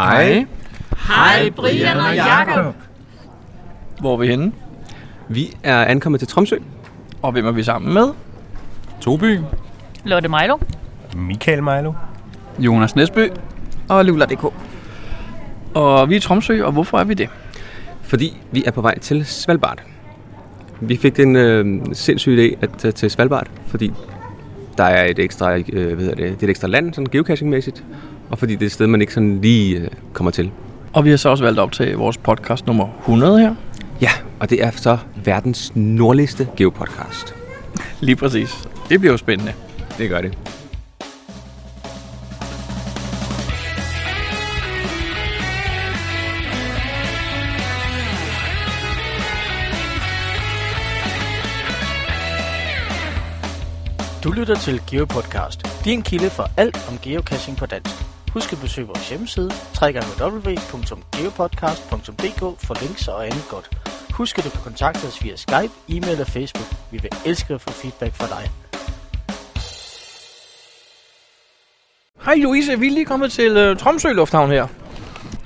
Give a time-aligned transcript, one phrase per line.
[0.00, 0.46] Hej.
[1.08, 2.74] Hej Brian og Jakob.
[4.00, 4.52] Hvor er vi henne?
[5.28, 6.56] Vi er ankommet til Tromsø.
[7.22, 8.08] Og hvem er vi sammen med?
[9.00, 9.38] Toby.
[10.04, 10.58] Lotte Milo.
[11.16, 11.92] Michael Milo.
[12.58, 13.28] Jonas Nesbø.
[13.88, 14.44] Og Lula.dk.
[15.74, 17.28] Og vi er i Tromsø, og hvorfor er vi det?
[18.02, 19.82] Fordi vi er på vej til Svalbard.
[20.80, 23.92] Vi fik den øh, sindssyge idé at tage til Svalbard, fordi
[24.78, 25.64] der er et ekstra, øh,
[25.94, 27.84] hvad hedder det, det er et ekstra land, sådan geocaching-mæssigt,
[28.30, 30.50] og fordi det er et sted, man ikke sådan lige øh, kommer til.
[30.92, 33.54] Og vi har så også valgt at optage vores podcast nummer 100 her.
[34.00, 37.34] Ja, og det er så verdens nordligste geopodcast.
[38.00, 38.68] Lige præcis.
[38.88, 39.52] Det bliver jo spændende.
[39.98, 40.38] Det gør det.
[54.24, 58.09] Du lytter til GeoPodcast, din kilde for alt om geocaching på dansk.
[58.32, 59.50] Husk at besøge vores hjemmeside,
[59.82, 63.70] www.geopodcast.dk for links og andet godt.
[64.12, 66.66] Husk at du kan kontakte os via Skype, e-mail og Facebook.
[66.90, 68.50] Vi vil elske at få feedback fra dig.
[72.24, 74.66] Hej Louise, vi er lige kommet til uh, Tromsø Lufthavn her.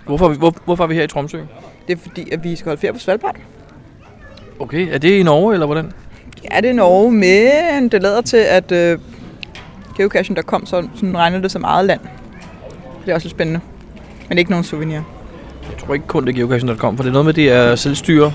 [0.06, 1.40] Hvorfor er, vi, hvor, hvorfor er vi her i Tromsø?
[1.88, 3.36] Det er fordi, at vi skal holde ferie på Svalbard.
[4.58, 5.92] Okay, er det i Norge, eller hvordan?
[6.52, 8.98] Ja, det er Norge, men det lader til, at øh,
[9.96, 12.00] geocaching.com så sådan regner det som eget land.
[13.04, 13.60] Det er også lidt spændende.
[14.28, 15.00] Men ikke nogen souvenir.
[15.70, 18.32] Jeg tror ikke kun det er geocaching.com, for det er noget med, det er selvstyre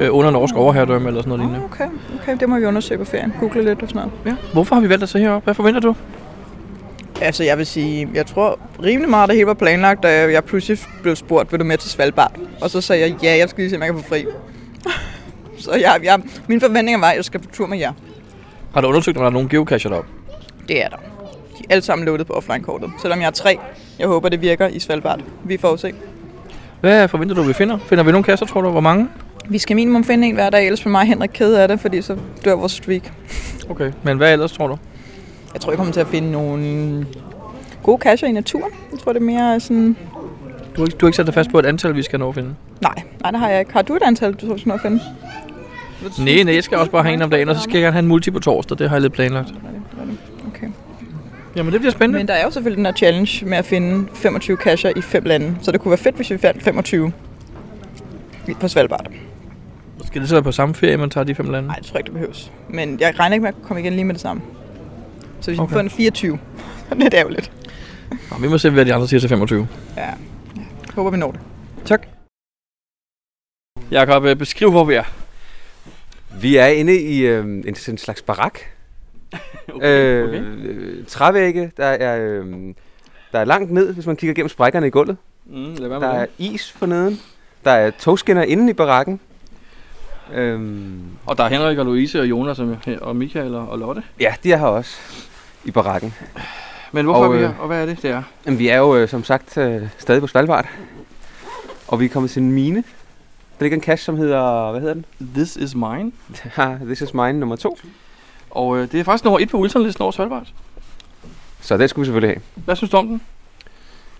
[0.00, 1.58] øh, under norsk overherredømme eller sådan noget lignende.
[1.58, 1.88] Oh, okay,
[2.22, 3.34] okay, det må vi undersøge på ferien.
[3.40, 4.12] Google lidt og sådan noget.
[4.26, 4.52] Ja.
[4.52, 5.44] Hvorfor har vi valgt at tage herop?
[5.44, 5.94] Hvad forventer du?
[7.20, 10.78] Altså, jeg vil sige, jeg tror rimelig meget, det hele var planlagt, da jeg pludselig
[11.02, 12.32] blev spurgt, vil du med til Svalbard?
[12.60, 14.26] Og så sagde jeg, ja, jeg skal lige se, om jeg kan få fri.
[15.64, 17.92] så jeg, jeg, mine forventninger var, at jeg skal på tur med jer.
[18.74, 20.10] Har du undersøgt, om der er nogen geocacher deroppe?
[20.68, 20.96] Det er der.
[21.68, 22.90] Er alle sammen loadet på offline-kortet.
[23.02, 23.58] Selvom jeg er tre.
[23.98, 25.20] Jeg håber, det virker i Svalbard.
[25.44, 25.92] Vi får se.
[26.80, 27.78] Hvad forventer du, vi finder?
[27.78, 28.70] Finder vi nogle kasser, tror du?
[28.70, 29.08] Hvor mange?
[29.48, 32.02] Vi skal minimum finde en hver dag, ellers bliver mig Henrik ked af det, fordi
[32.02, 33.12] så dør vores streak.
[33.70, 34.78] Okay, men hvad ellers, tror du?
[35.52, 37.06] Jeg tror, jeg kommer til at finde nogle
[37.82, 38.72] gode cacher i naturen.
[38.92, 39.96] Jeg tror, det er mere sådan...
[40.76, 42.28] Du har ikke, du har ikke sat dig fast på et antal, vi skal nå
[42.28, 42.54] at finde?
[42.80, 43.72] Nej, nej, det har jeg ikke.
[43.72, 45.00] Har du et antal, du skal nå at finde?
[46.18, 47.92] Nej, nej, jeg skal også bare have en om dagen, og så skal jeg gerne
[47.92, 48.78] have en multi på torsdag.
[48.78, 49.48] Det har jeg lidt planlagt.
[51.58, 52.18] Jamen, det bliver spændende.
[52.18, 55.24] Men der er jo selvfølgelig den her challenge med at finde 25 cacher i fem
[55.24, 55.56] lande.
[55.62, 57.12] Så det kunne være fedt, hvis vi fandt 25
[58.60, 59.06] på Svalbard.
[60.04, 61.68] Skal det så være på samme ferie, man tager de fem lande?
[61.68, 62.52] Nej, det tror jeg ikke, det behøves.
[62.68, 64.42] Men jeg regner ikke med at komme igen lige med det samme.
[65.40, 65.70] Så hvis okay.
[65.70, 66.38] vi får en 24,
[66.90, 67.52] det er ærgerligt.
[68.30, 69.68] Nå, vi må se, hvad de andre siger til 25.
[69.96, 70.14] Ja, jeg
[70.94, 71.40] håber, vi når det.
[71.84, 72.06] Tak.
[73.90, 75.04] Jakob, øh, beskriv, hvor vi er.
[76.40, 78.58] Vi er inde i øh, en, en slags barak.
[79.74, 80.42] Okay, okay.
[80.44, 82.46] Øh, trævægge, der er, øh,
[83.32, 85.16] der er langt ned, hvis man kigger gennem sprækkerne i gulvet.
[85.46, 87.20] Mm, lad være Der er is for neden.
[87.64, 89.20] Der er togskinner inde i barakken.
[90.34, 94.02] Øhm, Og der er Henrik og Louise og Jonas og, og Michael og, Lotte.
[94.20, 94.96] ja, de er her også
[95.64, 96.14] i barakken.
[96.92, 98.22] Men hvorfor Og, er vi øh, her, og hvad er det, det er?
[98.46, 100.66] Jamen, vi er jo øh, som sagt øh, stadig på Svalbard.
[101.88, 102.76] Og vi er kommet til en mine.
[103.58, 105.04] Der ligger en cache, som hedder, hvad hedder den?
[105.34, 106.12] This is mine.
[106.56, 107.78] Ha, This is mine nummer to.
[108.50, 110.46] Og øh, det er faktisk nummer et på Wilson-listen over Svalbard.
[111.60, 112.64] Så den skulle vi selvfølgelig have.
[112.64, 113.20] Hvad synes du om den?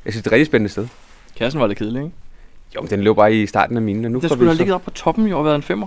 [0.05, 0.89] Jeg synes, det er et rigtig spændende sted.
[1.37, 2.15] Kassen var lidt kedelig, ikke?
[2.77, 4.47] Jo, men den lå bare i starten af minen, og nu Den får skulle vi
[4.47, 4.59] have så...
[4.59, 5.87] ligget op på toppen jo og været en femmer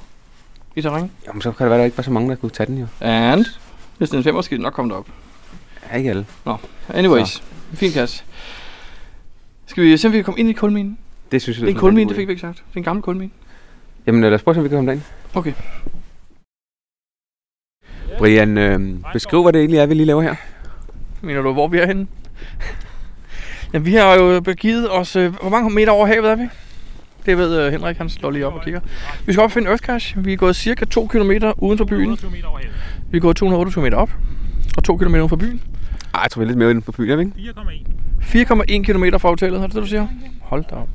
[0.76, 1.12] i terræn.
[1.28, 2.86] Jamen, så kan det være, der ikke var så mange, der kunne tage den jo.
[3.02, 3.46] And
[3.98, 5.08] hvis den er en femmer, skal den nok komme derop.
[5.92, 6.26] Ja, ikke alle.
[6.94, 7.42] Anyways, så.
[7.74, 8.24] fin kasse.
[9.66, 10.98] Skal vi se, om vi kan komme ind i kulminen?
[11.32, 12.58] Det synes jeg Det er en kulmine, det fik vi ikke sagt.
[12.58, 13.32] Det er en gammel kulmine.
[14.08, 15.04] Jamen, lad os prøve, om vi kan komme derind.
[15.34, 15.54] Okay.
[18.22, 18.80] Brian, øh,
[19.14, 20.36] beskriv, hvad det egentlig er, vi lige laver her.
[21.22, 22.08] Mener du, hvor vi er henne?
[23.74, 25.16] Jamen, vi har jo begivet os...
[25.16, 26.44] Øh, hvor mange meter over havet er vi?
[27.26, 28.80] Det ved øh, Henrik, han slår lige op og kigger.
[29.26, 30.24] Vi skal op og finde Earth Cache.
[30.24, 32.18] Vi er gået cirka 2 km uden for byen.
[33.12, 34.10] Vi er gået 208 km op.
[34.78, 35.62] Og 2 km uden for byen.
[36.14, 38.52] Ej, jeg tror, vi er lidt mere inde på byen, er vi ikke?
[38.52, 40.08] 4,1 km fra hotellet, er det det, du siger?
[40.42, 40.90] Hold da op.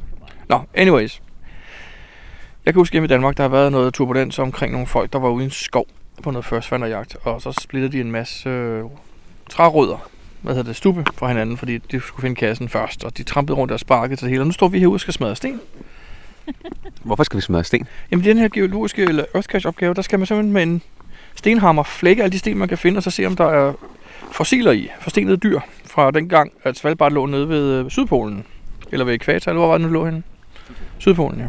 [0.48, 1.22] Nå, anyways.
[2.66, 5.18] Jeg kan huske hjemme i Danmark, der har været noget turbulens omkring nogle folk, der
[5.18, 5.86] var ude i en skov
[6.22, 7.16] på noget førstvanderjagt.
[7.22, 8.84] Og så splittede de en masse øh,
[9.50, 10.08] trærødder,
[10.42, 13.04] hvad hedder det, stube fra hinanden, fordi de skulle finde kassen først.
[13.04, 14.42] Og de trampede rundt og sparkede til det hele.
[14.42, 15.60] Og nu står vi herude og skal smadre sten.
[17.02, 17.86] Hvorfor skal vi smadre sten?
[18.10, 20.82] Jamen den her geologiske eller Earthcache opgave, der skal man simpelthen med en
[21.34, 23.72] stenhammer flække alle de sten, man kan finde, og så se, om der er
[24.32, 28.44] fossiler i, forstenede dyr, fra den gang, at Svalbard lå nede ved øh, Sydpolen.
[28.92, 30.22] Eller ved ekvator, eller hvor var det nu, lå henne?
[30.98, 31.46] Sydpolen, ja.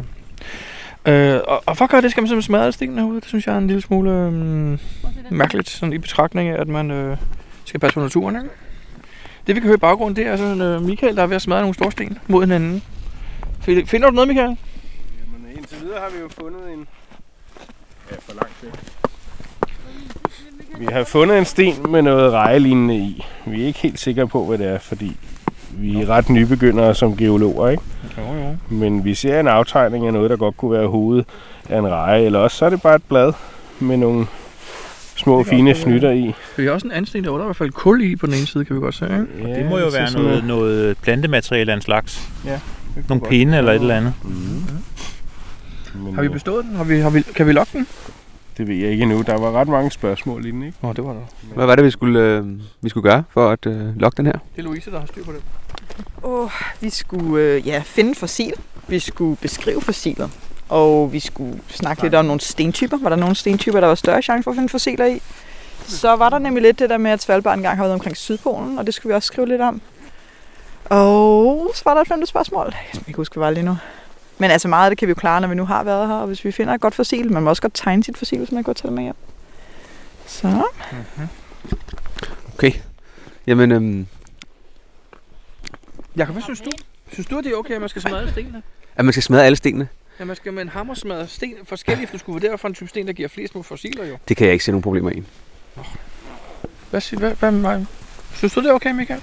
[1.08, 3.20] Øh, og, og for at gøre det, skal man simpelthen smadre stenene herude.
[3.20, 4.78] Det synes jeg er en lille smule øh,
[5.30, 7.16] mærkeligt, sådan i betragtning af, at man øh,
[7.64, 8.48] skal passe på naturen, ikke?
[9.46, 11.42] Det vi kan høre i baggrunden, det er sådan øh, Michael, der er ved at
[11.42, 12.82] smadre nogle store sten mod hinanden.
[13.60, 14.48] Find- Finder du noget, Michael?
[14.48, 16.86] Men indtil videre har vi jo fundet en...
[18.10, 18.72] Ja, for langt væk.
[20.78, 23.24] Vi har fundet en sten med noget rejelignende i.
[23.46, 25.16] Vi er ikke helt sikre på, hvad det er, fordi
[25.72, 27.82] vi er ret nybegyndere som geologer, ikke?
[28.18, 28.56] Jo, jo.
[28.68, 31.24] Men vi ser en aftegning af noget, der godt kunne være hovedet
[31.68, 33.32] af en reje, eller også så er det bare et blad
[33.80, 34.26] med nogle
[35.16, 36.34] små fine også fnytter i.
[36.56, 37.38] Vi har også en anden sten derovre.
[37.38, 39.04] Der er i hvert fald kul i på den ene side, kan vi godt se.
[39.04, 39.48] Ikke?
[39.48, 42.28] Ja, Det må jo være noget, noget plantemateriale af en slags.
[42.44, 42.60] Ja.
[43.08, 44.12] Nogle pinde eller et eller andet.
[45.94, 46.76] Men, Har vi bestået den?
[46.76, 47.86] Har vi, har vi, kan vi lokke den?
[48.58, 49.22] Det ved jeg ikke endnu.
[49.22, 50.78] Der var ret mange spørgsmål i den, ikke?
[50.82, 51.20] Åh, oh, det var der.
[51.54, 52.46] Hvad var det, vi skulle, øh,
[52.80, 54.32] vi skulle gøre for at øh, lokke den her?
[54.32, 55.42] Det er Louise, der har styr på det.
[56.22, 56.50] Oh,
[56.80, 58.52] vi skulle øh, ja, finde fossil.
[58.88, 60.28] Vi skulle beskrive fossiler.
[60.68, 62.98] Og vi skulle snakke lidt om nogle stentyper.
[63.02, 65.22] Var der nogle stentyper, der var større chance for at finde fossiler i?
[65.86, 68.78] Så var der nemlig lidt det der med, at Svalbard engang har været omkring Sydpolen,
[68.78, 69.80] og det skulle vi også skrive lidt om.
[70.84, 72.66] Og så var der et femte spørgsmål.
[72.66, 73.76] Jeg kan ikke huske, hvad det var lige nu.
[74.38, 76.14] Men altså meget af det kan vi jo klare, når vi nu har været her.
[76.14, 78.52] Og hvis vi finder et godt fossil, man må også godt tegne sit fossil, hvis
[78.52, 79.16] man godt tage det med hjem.
[80.26, 80.64] Så
[82.54, 82.72] Okay.
[83.46, 84.06] Jamen, øhm,
[86.16, 86.70] Jakob, hvad synes du?
[87.12, 88.62] Synes du, at det er okay, at man skal smadre stenene?
[88.96, 89.88] at man skal smadre alle stenene,
[90.20, 92.74] Ja, man skal med en hammer smadre sten forskellige, for du skulle vurdere for en
[92.74, 94.16] type sten, der giver flest mod fossiler jo.
[94.28, 95.22] det kan jeg ikke se nogen problemer i.
[96.90, 97.86] Hvad, siger, hvad, hvad mig?
[98.34, 99.20] Synes du, det er okay, Michael?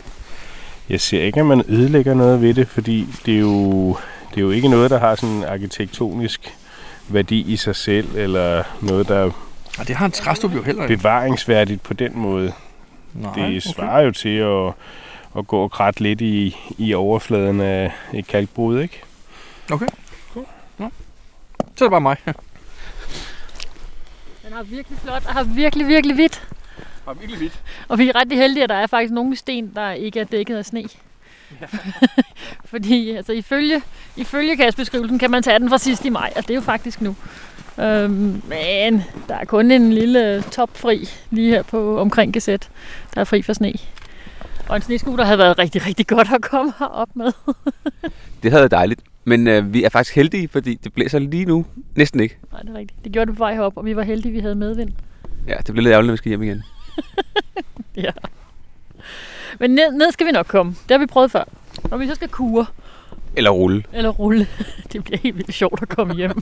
[0.89, 3.97] Jeg ser ikke, at man ødelægger noget ved det, fordi det er jo,
[4.35, 6.55] det er jo ikke noget, der har sådan en arkitektonisk
[7.07, 9.31] værdi i sig selv, eller noget, der er
[9.77, 10.97] Ja, det har en træstup jo heller ikke.
[10.97, 12.53] bevaringsværdigt på den måde.
[13.13, 14.73] Nej, Det svarer jo til at,
[15.37, 19.01] at gå og kratte lidt i, i overfladen af et kalkbrud, ikke?
[21.75, 22.17] Så er det bare mig.
[24.45, 26.47] Den har virkelig flot og har virkelig, virkelig hvidt.
[27.05, 27.59] Har virkelig vidt.
[27.87, 30.57] Og vi er ret heldige, at der er faktisk nogle sten, der ikke er dækket
[30.57, 30.83] af sne.
[32.71, 33.81] Fordi altså, ifølge,
[34.15, 37.01] ifølge kastbeskrivelsen kan man tage den fra sidst i maj, og det er jo faktisk
[37.01, 37.15] nu.
[37.79, 42.69] Øhm, men der er kun en lille topfri lige her på omkring Gazet,
[43.15, 43.73] der er fri for sne.
[44.69, 47.31] Og en snescooter havde været rigtig, rigtig godt at komme herop med.
[48.43, 49.01] Det havde været dejligt.
[49.23, 51.65] Men øh, vi er faktisk heldige, fordi det blæser lige nu
[51.95, 52.37] næsten ikke.
[52.51, 53.03] Nej, det er rigtigt.
[53.03, 54.89] Det gjorde det på vej herop, og vi var heldige, vi havde medvind.
[55.47, 56.63] Ja, det bliver lidt ærgerligt, når vi skal hjem igen.
[57.95, 58.11] Ja.
[59.59, 60.71] Men ned, ned skal vi nok komme.
[60.71, 61.43] Det har vi prøvet før.
[61.89, 62.65] Når vi så skal kure
[63.35, 63.83] Eller rulle.
[63.93, 64.47] eller rulle,
[64.93, 66.31] det bliver helt vildt sjovt at komme hjem.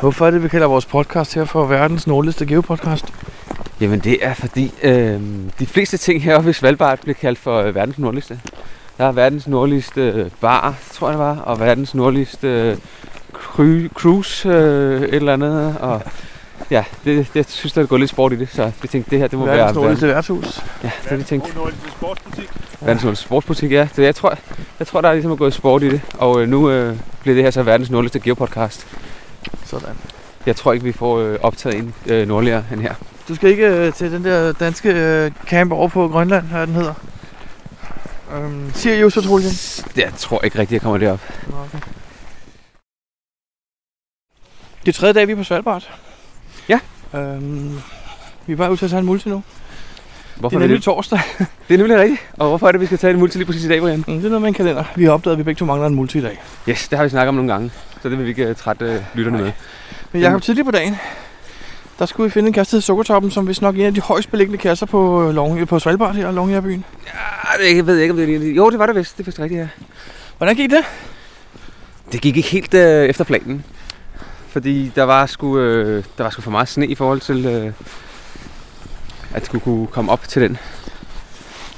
[0.00, 3.04] Hvorfor er det, vi kalder vores podcast her for verdens nordligste geopodcast?
[3.80, 5.20] Jamen det er fordi, øh,
[5.58, 8.40] de fleste ting heroppe i Svalbard bliver kaldt for øh, verdens nordligste.
[8.98, 12.76] Der er verdens nordligste øh, bar, tror jeg det var, og verdens nordligste øh,
[13.34, 15.76] cru- cruise, øh, et eller andet.
[15.80, 16.02] Og
[16.70, 19.10] ja, det, det, jeg synes, der er gået lidt sport i det, så vi tænkte,
[19.10, 20.60] det her det må Verdens være nordligste værtshus.
[20.82, 21.54] Ja, det har vi tænkt.
[21.56, 22.50] Nordligste sportsbutik.
[22.80, 23.88] Verdens nordligste sportsbutik, ja.
[23.94, 24.38] Så jeg tror,
[24.78, 26.00] jeg tror der er ligesom er gået sport i det.
[26.18, 28.86] Og øh, nu øh, bliver det her så verdens nordligste geopodcast.
[29.64, 29.96] Sådan.
[30.46, 32.94] Jeg tror ikke, vi får øh, optaget en øh, nordligere end her.
[33.28, 36.74] Du skal ikke øh, til den der danske øh, camp over på Grønland, hvad den
[36.74, 36.94] hedder.
[38.34, 39.52] Øhm, Sirius Patruljen.
[39.96, 41.20] Jeg tror ikke rigtigt, jeg kommer derop.
[41.48, 41.78] Okay.
[44.80, 45.88] Det er tredje dag, vi er på Svalbard.
[47.16, 47.34] Ja.
[47.34, 47.80] Øhm,
[48.46, 49.42] vi er bare ude til at tage en multi nu.
[50.36, 51.20] Hvorfor det er det, nemlig torsdag.
[51.68, 52.20] det er nemlig rigtigt.
[52.36, 53.98] Og hvorfor er det, vi skal tage en multi lige præcis i dag, Brian?
[53.98, 54.84] Mm, det er noget med en kalender.
[54.96, 56.42] Vi har opdaget, at vi begge to mangler en multi i dag.
[56.68, 57.70] Yes, det har vi snakket om nogle gange.
[58.02, 59.52] Så det vil vi ikke uh, trætte uh, lytterne med.
[60.12, 60.96] Men Jacob, tidligere på dagen,
[61.98, 64.00] der skulle vi finde en kasse, hedder Sukkertoppen, som vist nok er en af de
[64.00, 66.84] højst beliggende kasser på, Long, på Svalbard her, Longyearbyen.
[67.42, 68.54] Ah, det, jeg ved ikke, om det er lige...
[68.54, 69.16] Jo, det var det vist.
[69.16, 69.68] Det er vist rigtigt, ja.
[70.38, 70.84] Hvordan gik det?
[72.12, 73.64] Det gik ikke helt uh, efter planen.
[74.56, 75.58] Fordi der var sgu, uh,
[76.18, 77.72] der var sgu for meget sne i forhold til, uh,
[79.34, 80.58] at skulle kunne komme op til den.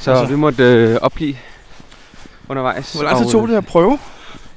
[0.00, 1.37] Så Altså- vi måtte uh, opgive
[2.49, 2.92] undervejs.
[2.92, 3.99] Hvor lang tid og, tog øh, det at prøve?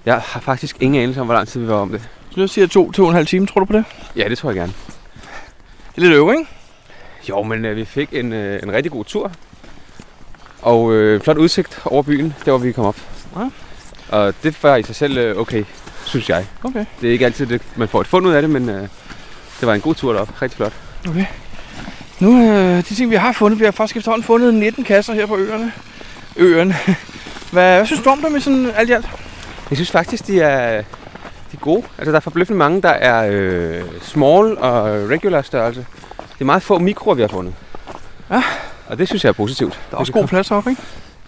[0.05, 2.09] Jeg har faktisk ingen anelse om, hvor lang tid vi var om det.
[2.31, 3.85] Så jeg siger to, to og en halv time, tror du på det?
[4.15, 4.73] Ja, det tror jeg gerne.
[5.95, 6.49] Det er lidt øve, ikke?
[7.29, 9.31] Jo, men øh, vi fik en, øh, en rigtig god tur.
[10.61, 12.97] Og øh, flot udsigt over byen, der hvor vi kom op.
[13.35, 13.49] Ja.
[14.17, 15.63] Og det var i sig selv øh, okay,
[16.11, 16.45] synes jeg.
[16.63, 16.85] Okay.
[17.01, 18.81] Det er ikke altid, det, man får et fund ud af det, men øh,
[19.59, 20.41] det var en god tur derop.
[20.41, 20.73] Rigtig flot.
[22.19, 25.25] Nu, øh, de ting, vi har fundet, vi har faktisk efterhånden fundet 19 kasser her
[25.25, 25.71] på øerne.
[26.37, 26.75] Øerne.
[27.51, 29.05] Hvad, hvad synes du om dem i sådan alt i alt?
[29.69, 30.83] Jeg synes faktisk, de er, de
[31.53, 31.83] er gode.
[31.97, 35.85] Altså, der er forbløffende mange, der er øh, small og regular størrelse.
[36.17, 37.53] Det er meget få mikroer, vi har fundet.
[38.31, 38.43] Ja.
[38.87, 39.79] Og det synes jeg er positivt.
[39.89, 40.81] Der er også god plads heroppe, ikke?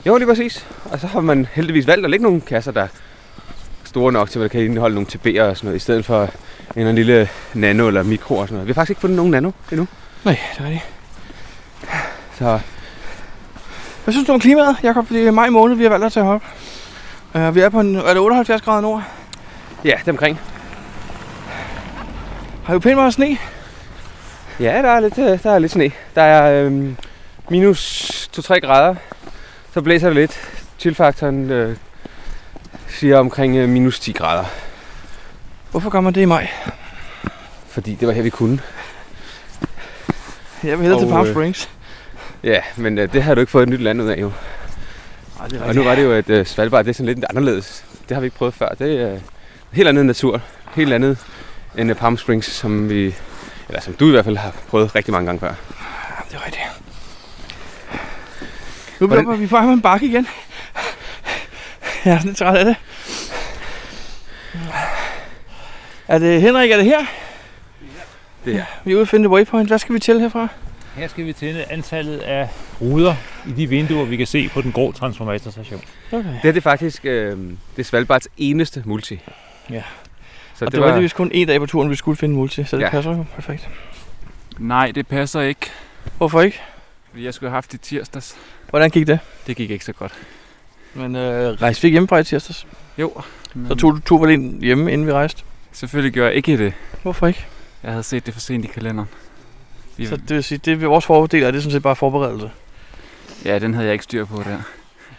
[0.06, 0.66] Jo, lige præcis.
[0.86, 2.88] Og så har man heldigvis valgt at lægge nogle kasser, der er
[3.94, 6.30] store nok til, at man kan indeholde nogle TB'er og sådan noget, i stedet for
[6.76, 8.68] en lille nano eller mikro og sådan noget.
[8.68, 9.88] Vi har faktisk ikke fundet nogen nano endnu.
[10.24, 10.86] Nej, det er rigtigt.
[12.38, 12.60] Så
[14.04, 15.10] Hvad synes du om klimaet, Jakob?
[15.10, 16.44] Det er maj måned, vi har valgt at tage op.
[17.36, 19.04] Uh, vi er på en, er det 78 grader nord.
[19.86, 20.40] Ja, det omkring.
[22.64, 23.38] Har vi pænt meget sne?
[24.60, 25.92] Ja, der er lidt, øh, der er lidt sne.
[26.16, 26.98] Der er øhm,
[27.50, 28.96] minus 2-3 grader.
[29.74, 30.40] Så blæser det lidt.
[30.80, 31.78] Chillfaktoren øh,
[32.94, 34.46] siger omkring øh, minus 10 grader.
[35.72, 36.48] Hvorfor gør man det i maj?
[37.68, 38.60] Fordi det var her, vi kunne.
[40.64, 41.70] Jeg vil hellere til Palm øh, Springs.
[42.44, 44.32] Ja, men øh, det har du ikke fået et nyt land ud af jo.
[45.40, 47.86] Ej, det Og nu var det jo, at øh, Svalbard det er sådan lidt anderledes.
[48.10, 48.70] Det har vi ikke prøvet før.
[48.70, 49.20] Det er øh,
[49.72, 50.42] helt andet natur.
[50.76, 51.18] Helt andet
[51.78, 53.16] end øh, Palm Springs, som vi,
[53.70, 55.48] eller som du i hvert fald har prøvet rigtig mange gange før.
[55.48, 56.64] Jamen, det er rigtigt.
[59.00, 60.28] Nu er vi på en bakke igen.
[62.06, 62.76] Jeg er sådan lidt træt af det.
[66.08, 67.06] Er det Henrik, er det her?
[68.46, 68.66] Det er her.
[68.84, 69.68] Vi er ude at finde waypoint.
[69.68, 70.48] Hvad skal vi til herfra?
[70.96, 72.50] Her skal vi tænde antallet af
[72.82, 73.16] ruder
[73.48, 75.82] i de vinduer, vi kan se på den grå transformatorstation.
[76.12, 76.30] Okay.
[76.30, 79.20] Det her det er faktisk øh, det er Svalbards eneste multi.
[79.70, 79.84] Ja.
[80.56, 82.64] Så Og det, det var vist kun en dag på turen, vi skulle finde multi,
[82.64, 82.90] så det ja.
[82.90, 83.70] passer jo perfekt.
[84.58, 85.72] Nej, det passer ikke.
[86.18, 86.62] Hvorfor ikke?
[87.10, 88.36] Fordi jeg skulle have haft det tirsdags.
[88.70, 89.20] Hvordan gik det?
[89.48, 90.14] Det gik ikke så godt.
[90.94, 92.68] Men øh, rejste vi ikke hjemmefra i tirsdags?
[92.98, 93.12] Jo.
[93.68, 95.44] Så tog du vel ind hjemme, inden vi rejste?
[95.72, 96.74] Selvfølgelig gjorde jeg ikke det.
[97.02, 97.46] Hvorfor ikke?
[97.84, 99.10] Jeg havde set det for sent i kalenderen.
[99.98, 102.52] Vi, Så det vil sige, det er vores fordel, er det sådan set bare forberedelse.
[103.46, 104.58] Ja, den havde jeg ikke styr på der.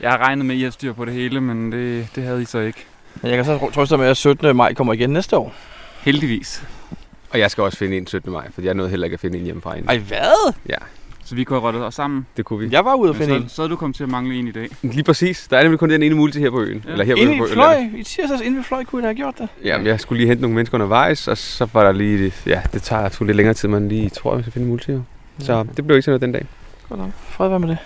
[0.00, 2.43] Jeg har regnet med, at I havde styr på det hele, men det, det havde
[2.43, 2.85] I så ikke.
[3.23, 4.57] Men jeg kan så trøste med, at 17.
[4.57, 5.54] maj kommer igen næste år.
[6.00, 6.62] Heldigvis.
[7.31, 8.33] Og jeg skal også finde en 17.
[8.33, 9.88] maj, for jeg nåede heller ikke at finde en hjemmefra inden.
[9.90, 10.52] Ej, hvad?
[11.25, 12.26] Så vi kunne have rettet os sammen.
[12.37, 12.69] Det kunne vi.
[12.75, 13.49] Jeg var ude at finde en.
[13.49, 14.69] så, er du kommet til at mangle en i dag.
[14.83, 15.49] Lige præcis.
[15.49, 16.83] Der er nemlig kun den ene multi her på øen.
[16.87, 16.93] Ja.
[16.93, 17.97] Eller her Inden på vi på fløj, øen.
[17.97, 19.49] i tirsdags inden vi fløj, kunne da have gjort det.
[19.64, 22.33] Jamen, jeg skulle lige hente nogle mennesker undervejs, og så var der lige...
[22.47, 24.93] Ja, det tager sgu lidt længere tid, man lige tror, vi skal finde en multi.
[24.93, 25.02] Jo.
[25.38, 26.47] Så det blev ikke sådan noget den dag.
[26.88, 27.11] Godt nok.
[27.28, 27.78] Fred være med det.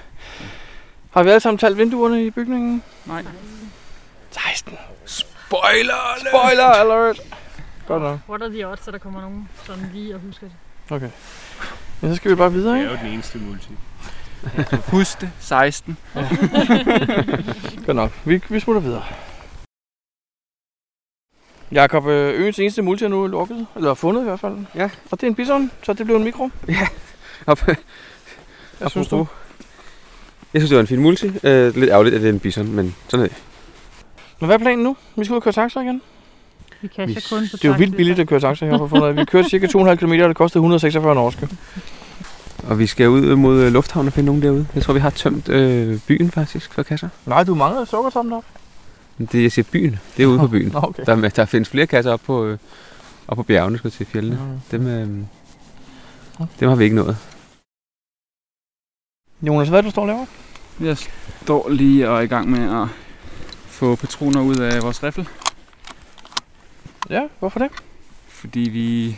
[1.10, 2.82] Har vi alle sammen talt vinduerne i bygningen?
[3.06, 3.24] Nej.
[4.30, 4.72] 16.
[5.04, 6.18] Spoiler!
[6.30, 7.20] Spoiler alert!
[7.86, 8.18] Godt nok.
[8.28, 10.56] What are the odds, at der kommer nogen sådan lige og husker det?
[10.96, 11.08] Okay.
[12.00, 13.02] Men så skal vi bare videre, Det er ikke?
[13.02, 13.68] jo den eneste multi.
[14.92, 15.30] Husk det.
[15.40, 15.96] 16.
[17.86, 18.10] Godt nok.
[18.24, 19.02] Vi, vi smutter videre.
[21.72, 24.56] Jakob, øh, øens eneste multi er nu lukket, eller fundet i hvert fald.
[24.74, 24.90] Ja.
[25.10, 26.50] Og det er en bison, så det blev en mikro.
[27.46, 27.60] Op.
[28.78, 29.26] Hvad synes du?
[30.54, 31.26] Jeg synes, det var en fin multi.
[31.26, 33.36] Øh, lidt ærgerligt, at det er en bison, men sådan er det.
[34.40, 34.96] Men hvad er planen nu?
[35.16, 36.02] Vi skal ud og køre taxa igen.
[36.80, 38.88] Vi casher Vi- kun på Det er jo vildt billigt at køre taxa her på
[38.88, 39.16] fundet.
[39.16, 41.48] Vi kørte cirka 2,5 km, og det kostede 146 norske.
[42.68, 44.66] Og vi skal ud mod øh, lufthavnen og finde nogen derude.
[44.74, 47.08] Jeg tror, vi har tømt øh, byen faktisk for kasser.
[47.26, 48.44] Nej, du mangler sukkertoppen op.
[49.32, 50.72] Det, jeg siger byen, det er ude på byen.
[50.72, 51.02] Nå, okay.
[51.06, 52.58] Der, er- der findes flere kasser op på, øh,
[53.28, 54.36] op på bjergene, skal jeg til fjellene.
[54.36, 54.78] Mm.
[54.78, 55.08] Dem, øh,
[56.60, 57.16] dem har vi ikke nået.
[59.42, 60.26] Jonas, hvad er det, du står og laver?
[60.80, 60.96] Jeg
[61.42, 62.88] står lige og er i gang med at
[63.66, 65.28] få patroner ud af vores riffel.
[67.10, 67.68] Ja, hvorfor det?
[68.28, 69.16] Fordi vi...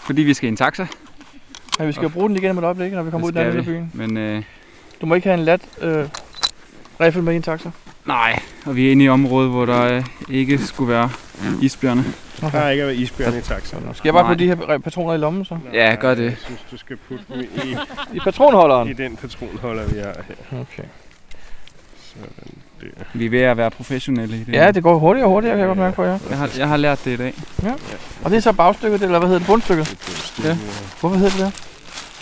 [0.00, 0.86] Fordi vi skal i en taxa.
[1.78, 3.34] Ja, vi skal jo bruge den igen om et øjeblik, når vi kommer ud i
[3.34, 3.90] den anden byen.
[3.94, 4.42] Men øh,
[5.00, 6.08] Du må ikke have en lat øh,
[7.00, 7.70] riffel med i en taxa.
[8.04, 11.10] nej, og vi er inde i et område, hvor der øh, ikke skulle være
[11.62, 12.04] isbjørne.
[12.40, 13.76] Der er ikke at være isbjørn i taxa.
[13.92, 14.30] Skal jeg bare Nej.
[14.32, 15.58] putte de her patroner i lommen så?
[15.72, 16.24] Ja, gør det.
[16.24, 17.76] Jeg synes, du skal putte dem i,
[18.16, 18.88] I patronholderen?
[18.88, 20.14] i den patronholder, vi har
[20.50, 20.60] her.
[20.60, 20.82] Okay.
[22.02, 22.28] Sådan
[22.80, 22.86] der.
[23.14, 24.52] Vi er ved at være professionelle i det.
[24.52, 26.18] Ja, det går hurtigere og hurtigere, kan jeg godt mærke på jer.
[26.30, 27.34] Jeg har, jeg har lært det i dag,
[28.24, 29.46] Og det er så bagstykket, eller hvad hedder det?
[29.46, 29.96] Bundstykket?
[30.44, 30.56] Ja.
[31.00, 31.52] Hvorfor hedder det det?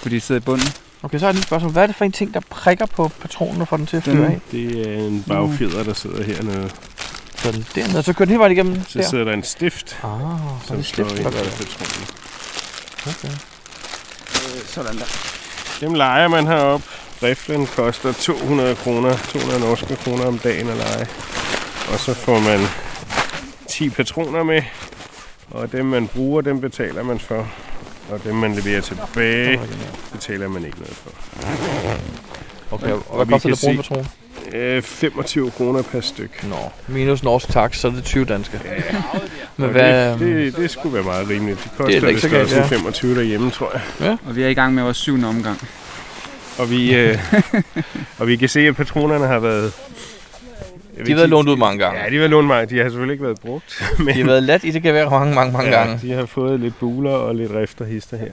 [0.03, 0.69] fordi de sidder i bunden.
[1.03, 1.73] Okay, så er det et spørgsmål.
[1.73, 4.03] Hvad er det for en ting, der prikker på patronen og får den til at
[4.03, 4.41] fyre Den- af?
[4.51, 6.71] Det er en bagfjeder, der sidder hernede.
[7.37, 9.05] Så den dernede, så kører den hele vejen igennem Så der?
[9.05, 10.11] sidder der en stift, Ah,
[10.63, 11.35] så som det er slår stift, ind det.
[11.35, 12.07] patronen.
[13.07, 13.35] Okay.
[14.67, 15.05] Sådan der.
[15.81, 16.87] Dem leger man heroppe.
[17.23, 21.07] Riflen koster 200 kroner, 200 norske kroner om dagen at lege.
[21.93, 22.61] Og så får man
[23.71, 24.63] 10 patroner med,
[25.51, 27.49] og dem man bruger, dem betaler man for.
[28.11, 29.61] Og dem man leverer tilbage,
[30.13, 31.11] betaler man ikke noget for.
[32.71, 34.07] Okay, og Og hvad koster det at bruge en patron?
[34.53, 36.45] Øh, 25 kroner per styk.
[36.45, 36.57] Nå,
[36.89, 38.61] minus norsk tax, så er det 20 danske.
[39.57, 41.65] Men Og hvad, det, det, det skulle være meget rimeligt.
[41.65, 42.79] Det koster ikke så det galt, størrelse ja.
[42.81, 44.17] 25 derhjemme, tror jeg.
[44.27, 45.69] Og vi er i gang med vores syvende omgang.
[46.59, 47.19] Og vi, øh,
[48.19, 49.73] og vi kan se, at patronerne har været...
[51.07, 52.01] de har været lånt ud mange gange.
[52.01, 52.77] Ja, de har været lånt mange.
[52.77, 53.83] De har selvfølgelig ikke været brugt.
[53.99, 55.99] Men De har været let i det kan være mange, mange, mange ja, gange.
[56.09, 58.33] de har fået lidt buler og lidt rifter hister her.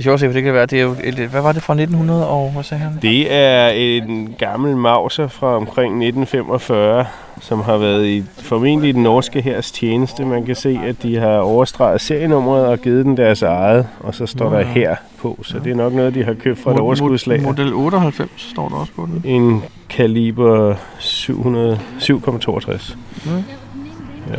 [0.00, 1.52] Det er sjovt at se, for det kan være, det er jo, et, hvad var
[1.52, 2.92] det fra 1900 og hvad sagde han?
[3.02, 7.06] Det er en gammel mauser fra omkring 1945,
[7.40, 10.24] som har været i formentlig den norske hærs tjeneste.
[10.24, 14.26] Man kan se, at de har overstreget serienummeret og givet den deres eget, og så
[14.26, 14.66] står Nå, der ja.
[14.66, 15.38] her på.
[15.42, 17.42] Så det er nok noget, de har købt fra et overskudslag.
[17.42, 19.22] Model 98 står der også på den.
[19.24, 22.96] En kaliber 700 7,62.
[23.24, 23.30] Mm.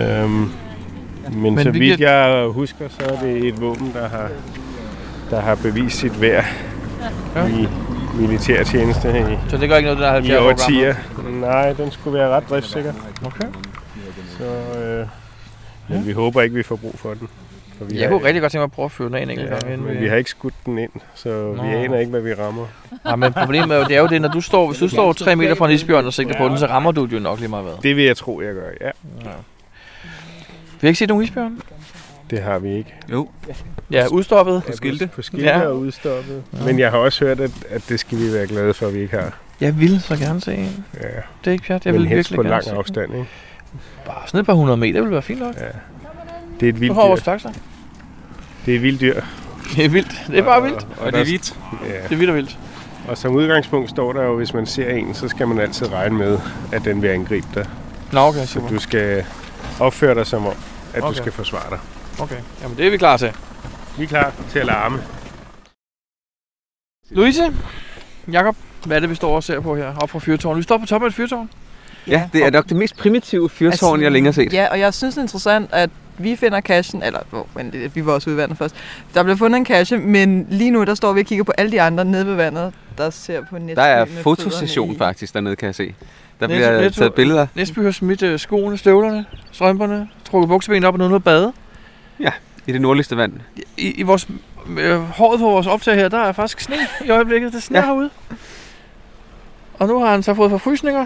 [0.03, 0.29] Øhm,
[1.33, 4.27] men, Men så vi vidt kan- jeg husker, så er det et våben, der har,
[5.31, 6.45] der har bevist sit værd
[7.35, 7.45] Ja.
[7.47, 7.67] i
[8.15, 10.95] militærtjeneste i, Så det gør ikke noget, der er 70 i år årtier.
[11.31, 12.93] Nej, den skulle være ret driftssikker.
[13.25, 13.47] Okay.
[14.37, 14.43] Så
[14.79, 15.07] øh,
[15.89, 16.03] men Ja.
[16.05, 17.27] vi håber ikke, vi får brug for den.
[17.77, 19.21] For vi Jeg har, kunne rigtig godt tænke mig at prøve at føre den af
[19.21, 19.83] en enkelt ja, gang.
[19.85, 21.63] men vi har ikke skudt den ind, så Nå.
[21.63, 22.65] vi aner ikke, hvad vi rammer.
[23.05, 25.13] Ja, men problemet er jo, det er jo det, når du står, hvis du står
[25.13, 27.39] 3 meter fra en isbjørn og sigter på den, så rammer du den jo nok
[27.39, 27.73] lige meget hvad.
[27.83, 28.89] Det vil jeg tro, jeg gør, ja.
[29.21, 29.27] Vi
[30.81, 31.59] har ikke set nogen isbjørn?
[32.31, 32.93] Det har vi ikke.
[33.11, 33.29] Jo.
[33.91, 34.63] Ja, udstoppet.
[34.67, 35.07] På skilte.
[35.07, 35.59] På skilte Ja.
[35.59, 35.65] ja.
[35.67, 36.43] og udstoppet.
[36.65, 38.99] Men jeg har også hørt, at, at det skal vi være glade for, at vi
[38.99, 39.37] ikke har.
[39.61, 40.85] Jeg vil så gerne se en.
[41.01, 41.07] Ja.
[41.07, 41.85] Det er ikke pjat.
[41.85, 43.27] Jeg Men vil virkelig på gerne lang afstand, ikke?
[44.05, 45.55] Bare sådan et par hundrede meter vil være fint nok.
[45.55, 45.61] Ja.
[46.59, 47.31] Det er et vildt har vores dyr.
[47.31, 47.49] taxa.
[48.65, 49.21] Det er et vildt dyr.
[49.75, 50.21] Det er vildt.
[50.27, 50.87] Det er bare vildt.
[50.97, 51.55] Og, Og det er hvidt.
[51.87, 51.93] Ja.
[52.03, 52.59] Det er vildt og vildt.
[53.07, 56.17] Og som udgangspunkt står der jo, hvis man ser en, så skal man altid regne
[56.17, 56.39] med,
[56.73, 57.65] at den vil angribe dig.
[58.11, 58.67] Nå, okay, Så super.
[58.69, 59.25] du skal
[59.79, 60.53] opføre dig som om,
[60.93, 61.09] at Okay.
[61.13, 61.79] du skal forsvare dig.
[62.21, 62.35] Okay.
[62.61, 63.31] Jamen, det er vi klar til.
[63.97, 64.97] Vi er klar til at larme.
[67.09, 67.53] Louise,
[68.31, 70.57] Jakob, hvad er det, vi står og ser på her, op fra fyrtårnet?
[70.57, 71.49] Vi står på toppen af et fyrtårn.
[72.07, 74.53] Ja, det er nok det mest primitive fyrtårn, altså, jeg længe har set.
[74.53, 77.95] Ja, og jeg synes, det er interessant, at vi finder cashen, eller oh, men det,
[77.95, 78.75] vi var også ude i vandet først.
[79.13, 81.71] Der blev fundet en cache, men lige nu der står vi og kigger på alle
[81.71, 83.77] de andre nede ved vandet, der ser på net.
[83.77, 85.95] Der er fotosession faktisk dernede, kan jeg se.
[86.39, 87.47] Der Netto- bliver Netto- taget billeder.
[87.55, 91.53] Næstby har smidt øh, skoene, støvlerne, strømperne, trukket bukseben op og noget at bade.
[92.67, 93.33] I det nordligste vand.
[93.77, 94.27] I, i vores,
[94.79, 96.75] øh, håret på vores optag her, der er faktisk sne
[97.05, 97.53] i øjeblikket.
[97.53, 97.85] Det sner ja.
[97.85, 97.91] Ja.
[97.91, 98.09] herude.
[99.73, 101.05] Og nu har han så fået forfrysninger.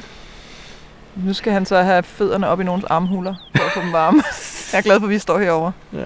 [1.16, 4.24] Nu skal han så have fødderne op i nogens armhuler, for at få dem varme.
[4.74, 5.72] jeg er glad for, at vi står herovre.
[5.94, 6.06] Ja.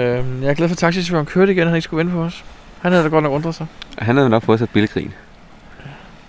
[0.00, 2.44] Øh, jeg er glad for, at taxichaufføren kørte igen, han ikke skulle vente på os.
[2.82, 3.66] Han havde da godt nok undret sig.
[3.98, 5.14] Og han havde nok fået sig et billedgrin.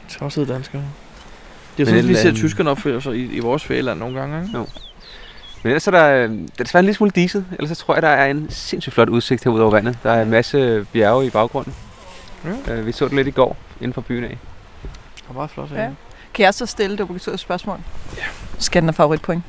[0.10, 0.82] Tossede danskere.
[1.78, 4.44] Det er Men sådan, vi ser tyskerne opføre sig i, i vores ferieland nogle gange.
[4.44, 4.60] Ikke?
[5.64, 7.46] Men ellers er der, øh, det er desværre en lille smule diset.
[7.60, 9.98] Ellers så tror jeg, der er en sindssygt flot udsigt herude over vandet.
[10.04, 11.74] Der er en masse bjerge i baggrunden.
[12.68, 12.74] Ja.
[12.74, 14.38] Øh, vi så det lidt i går inden for byen af.
[15.16, 15.72] Det var meget flot.
[15.72, 15.82] Ja.
[15.84, 15.90] Ja.
[16.34, 17.80] Kan jeg så stille det obligatoriske spørgsmål?
[18.18, 18.24] Ja.
[18.58, 19.44] Skal den have favoritpoint?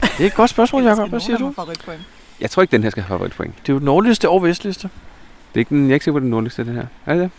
[0.00, 1.08] Det er et godt spørgsmål, Jacob.
[1.08, 1.52] Hvad siger du?
[1.56, 2.00] Favoritpoint.
[2.40, 3.54] Jeg tror ikke, den her skal have favoritpoint.
[3.62, 4.82] Det er jo den nordligste og vestligste.
[4.82, 6.84] Det er ikke den, jeg er ikke sikker på den nordligste, den her.
[7.06, 7.30] Er det det?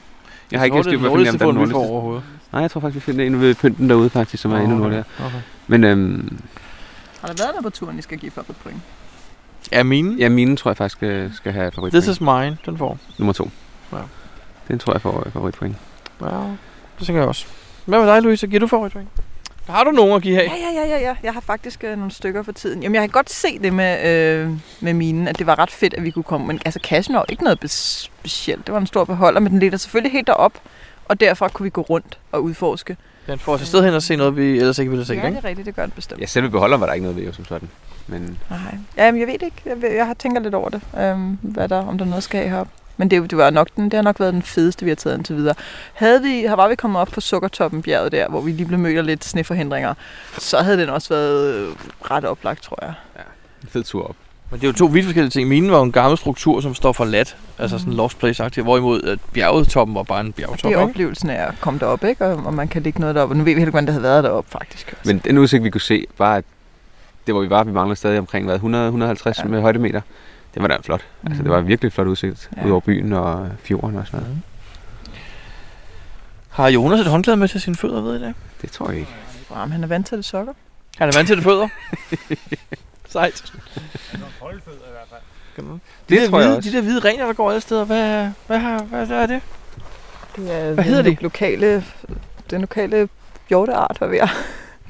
[0.52, 1.76] Jeg har ikke helt styr på, hvad den er nordligste.
[1.76, 2.24] overhovedet.
[2.52, 5.04] Nej, jeg tror faktisk, vi finder en ved pynten derude, faktisk, som er endnu nordligere.
[5.20, 5.38] Okay.
[5.68, 6.40] Men øhm,
[7.21, 8.81] Har der været der på turen, I skal give favoritpoint?
[9.71, 10.15] Ja, mine.
[10.19, 12.03] ja, mine tror jeg faktisk skal, skal have favoritpoint.
[12.03, 12.97] This is mine, den får.
[13.17, 13.49] Nummer to.
[13.93, 13.97] Ja.
[14.67, 15.75] Den tror jeg får øh, favoritpoint.
[16.21, 16.27] Ja,
[16.99, 17.45] det tænker jeg også.
[17.86, 18.47] Hvad med dig, Louise?
[18.47, 19.10] Giver du favoritpoint?
[19.69, 20.43] Har du nogen at give her?
[20.43, 21.15] Ja, ja, ja, ja, ja.
[21.23, 22.84] Jeg har faktisk øh, nogle stykker for tiden.
[22.84, 25.93] Jamen, jeg kan godt se det med, øh, med minen, at det var ret fedt,
[25.93, 26.47] at vi kunne komme.
[26.47, 28.67] Men altså, cashen var jo ikke noget specielt.
[28.67, 30.53] Det var en stor beholder, men den ligger selvfølgelig helt derop.
[31.05, 32.97] Og derfra kunne vi gå rundt og udforske.
[33.27, 35.29] Den får os et sted hen og se noget, vi ellers ikke ville set, ja,
[35.29, 36.21] det er rigtigt, det gør den bestemt.
[36.21, 37.69] Ja, selve beholderen var der ikke noget ved, jo, som sådan.
[38.07, 38.60] Men Nej.
[38.97, 39.62] Jamen, jeg ved det ikke.
[39.65, 42.23] Jeg, ved, jeg har tænker lidt over det, øhm, hvad der, om der er noget,
[42.23, 42.71] skal heroppe.
[42.97, 45.17] Men det, det, var nok den, det har nok været den fedeste, vi har taget
[45.17, 45.55] indtil videre.
[45.93, 48.97] Havde vi, var vi kommet op på Sukkertoppen bjerget der, hvor vi lige blev mødt
[48.97, 49.93] af lidt sneforhindringer,
[50.39, 51.67] så havde den også været øh,
[52.12, 52.93] ret oplagt, tror jeg.
[53.62, 54.15] en fed tur op.
[54.52, 55.50] Men det er jo to vidt forskellige ting.
[55.50, 57.36] Minen var jo en gammel struktur, som står for lat.
[57.60, 60.78] Altså sådan en lost place agtigt hvorimod at bjerget toppen var bare en bjergtop, Det
[60.78, 62.26] er oplevelsen af at komme derop, ikke?
[62.26, 63.34] Og, og man kan ligge noget deroppe.
[63.34, 64.94] Og nu ved vi heller ikke, hvordan det havde været deroppe, faktisk.
[65.06, 66.44] Men den udsigt, vi kunne se, var, at
[67.28, 68.64] det hvor vi var, vi manglede stadig omkring hvad, 100-150
[69.26, 69.34] Ja.
[69.44, 69.50] ja.
[69.50, 70.02] med højdemeter.
[70.54, 71.02] Det var da flot.
[71.22, 71.28] Mm.
[71.28, 72.62] Altså, det var virkelig flot udsigt Ja.
[72.62, 72.68] ja.
[72.68, 74.38] ud over byen og fjorden og sådan noget.
[76.50, 78.34] Har Jonas et håndklæde med til sine fødder, ved I det?
[78.62, 79.12] Det tror jeg ikke.
[79.56, 80.54] Jamen, han er vant til det sokker.
[80.98, 81.68] Han er vant til det fødder.
[83.12, 83.54] Sejt.
[85.56, 86.69] Kan du- De, Det der tror jeg hvide, også.
[86.69, 89.41] de der hvide rener, der går alle steder, hvad, hvad, har, hvad, hvad er det?
[90.36, 91.21] Det er Hvad hedder den de?
[91.24, 91.84] Lokale,
[92.50, 93.10] den lokale
[93.50, 94.30] hjorteart, hvad ved jeg.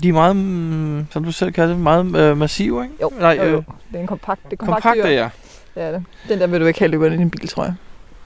[0.03, 2.95] De er meget, mm, som du selv kalder det, meget øh, massive, ikke?
[3.01, 3.57] Jo, Nej, jo, jo.
[3.57, 5.07] øh, Det er en kompakt, det er kompakt, kompakte, dyr.
[5.09, 5.29] ja.
[5.75, 6.03] Det er det.
[6.29, 7.73] Den der vil du ikke have løbet ind i din bil, tror jeg.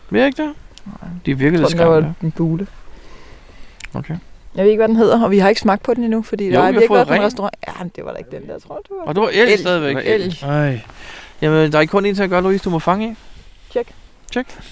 [0.10, 0.54] Vil jeg ikke det?
[0.86, 1.10] Nej.
[1.26, 2.16] De er virkelig Jeg lidt tror, den var skræmmende.
[2.22, 2.68] en bule.
[3.94, 4.16] Okay.
[4.56, 6.46] Jeg ved ikke, hvad den hedder, og vi har ikke smagt på den endnu, fordi
[6.46, 7.56] Jo, der vi har fået været på en restaurant.
[7.68, 8.94] Ja, men det var da ikke den der, tror du?
[9.06, 9.60] Og det var el, El.
[9.60, 9.96] stadigvæk.
[9.96, 10.22] Var el.
[10.22, 10.38] El.
[10.44, 10.82] Ej.
[11.42, 12.64] Jamen, der er ikke kun en til at gøre, Louise.
[12.64, 13.18] Du må fange en.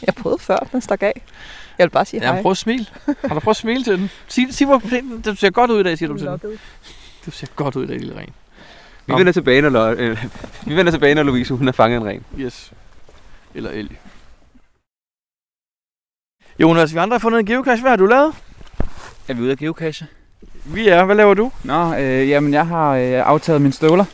[0.07, 1.21] Jeg prøvede før, den stak af.
[1.77, 2.41] Jeg vil bare sige Ja, hej.
[2.41, 2.85] prøv at smile.
[3.05, 4.09] Har du prøvet at smile til den?
[4.27, 6.39] Sig, sig hvor pæn Du ser godt ud i dag, siger du til den.
[7.25, 8.29] Du ser godt ud i dag, lille ren.
[9.05, 10.25] Vi vender tilbage, når, øh,
[10.67, 12.25] vi vender tilbage, når Louise hun har fanget en ren.
[12.39, 12.71] Yes.
[13.55, 13.97] eller elg.
[16.59, 17.81] Jonas, vi andre har fundet en geocache.
[17.81, 18.33] Hvad har du lavet?
[19.27, 20.07] Er vi ude af geocache?
[20.65, 21.03] Vi er.
[21.05, 21.51] Hvad laver du?
[21.63, 24.05] Nå, øh, jamen jeg har øh, aftaget mine støvler.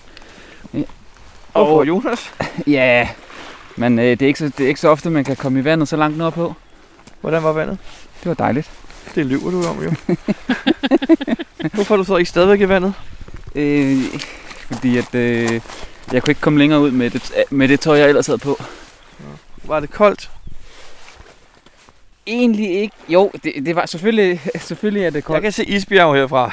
[1.53, 2.33] Og for Jonas.
[2.67, 3.09] Ja,
[3.75, 5.63] men øh, det, er ikke så, det er ikke så ofte, man kan komme i
[5.63, 6.53] vandet så langt nordpå.
[7.21, 7.77] Hvordan var vandet?
[8.23, 8.71] Det var dejligt.
[9.15, 9.91] Det lyver du om, jo.
[11.73, 12.93] Hvorfor er du så ikke stadigvæk i vandet?
[13.55, 13.97] Øh,
[14.71, 15.61] fordi at, øh,
[16.11, 18.63] jeg kunne ikke komme længere ud med det, med det tøj, jeg ellers havde på.
[19.63, 20.29] Var det koldt?
[22.29, 22.95] Egentlig ikke.
[23.09, 25.41] Jo, det, det var selvfølgelig, selvfølgelig er det Jeg koldt.
[25.43, 26.51] kan se isbjerg herfra.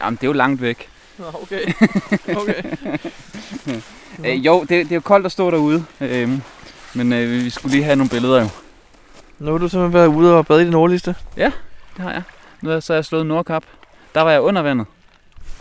[0.00, 0.88] Jamen, det er jo langt væk.
[1.18, 1.72] Nå, okay.
[2.40, 2.62] okay.
[4.24, 5.84] Øh, jo, det, det er jo koldt at stå derude.
[6.00, 6.30] Øh,
[6.94, 8.48] men øh, vi skulle lige have nogle billeder jo.
[9.38, 11.14] Nu har du simpelthen været ude og bade i det nordligste.
[11.36, 11.52] Det
[11.98, 12.22] har jeg.
[12.62, 13.64] Nu har jeg så har jeg slået Nordkap.
[14.14, 14.86] Der var jeg under vandet.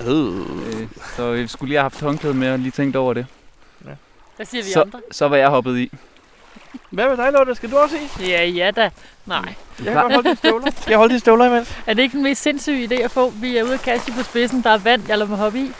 [0.07, 0.27] Øh.
[0.37, 3.25] Øh, så vi skulle lige have haft håndklæde med og lige tænkt over det.
[4.35, 4.99] Hvad siger vi Så, andre?
[5.11, 5.91] så var jeg hoppet i.
[6.89, 7.55] Hvad med dig, Lotte?
[7.55, 8.29] Skal du også i?
[8.29, 8.89] Ja, ja da.
[9.25, 9.55] Nej.
[9.85, 10.71] Jeg kan godt holde dine støvler.
[10.71, 11.77] Skal jeg holde dine støvler imens?
[11.87, 13.29] Er det ikke den mest sindssyge idé at få?
[13.29, 14.63] Vi er ude at kaste på spidsen.
[14.63, 15.71] Der er vand, jeg lader mig hoppe i.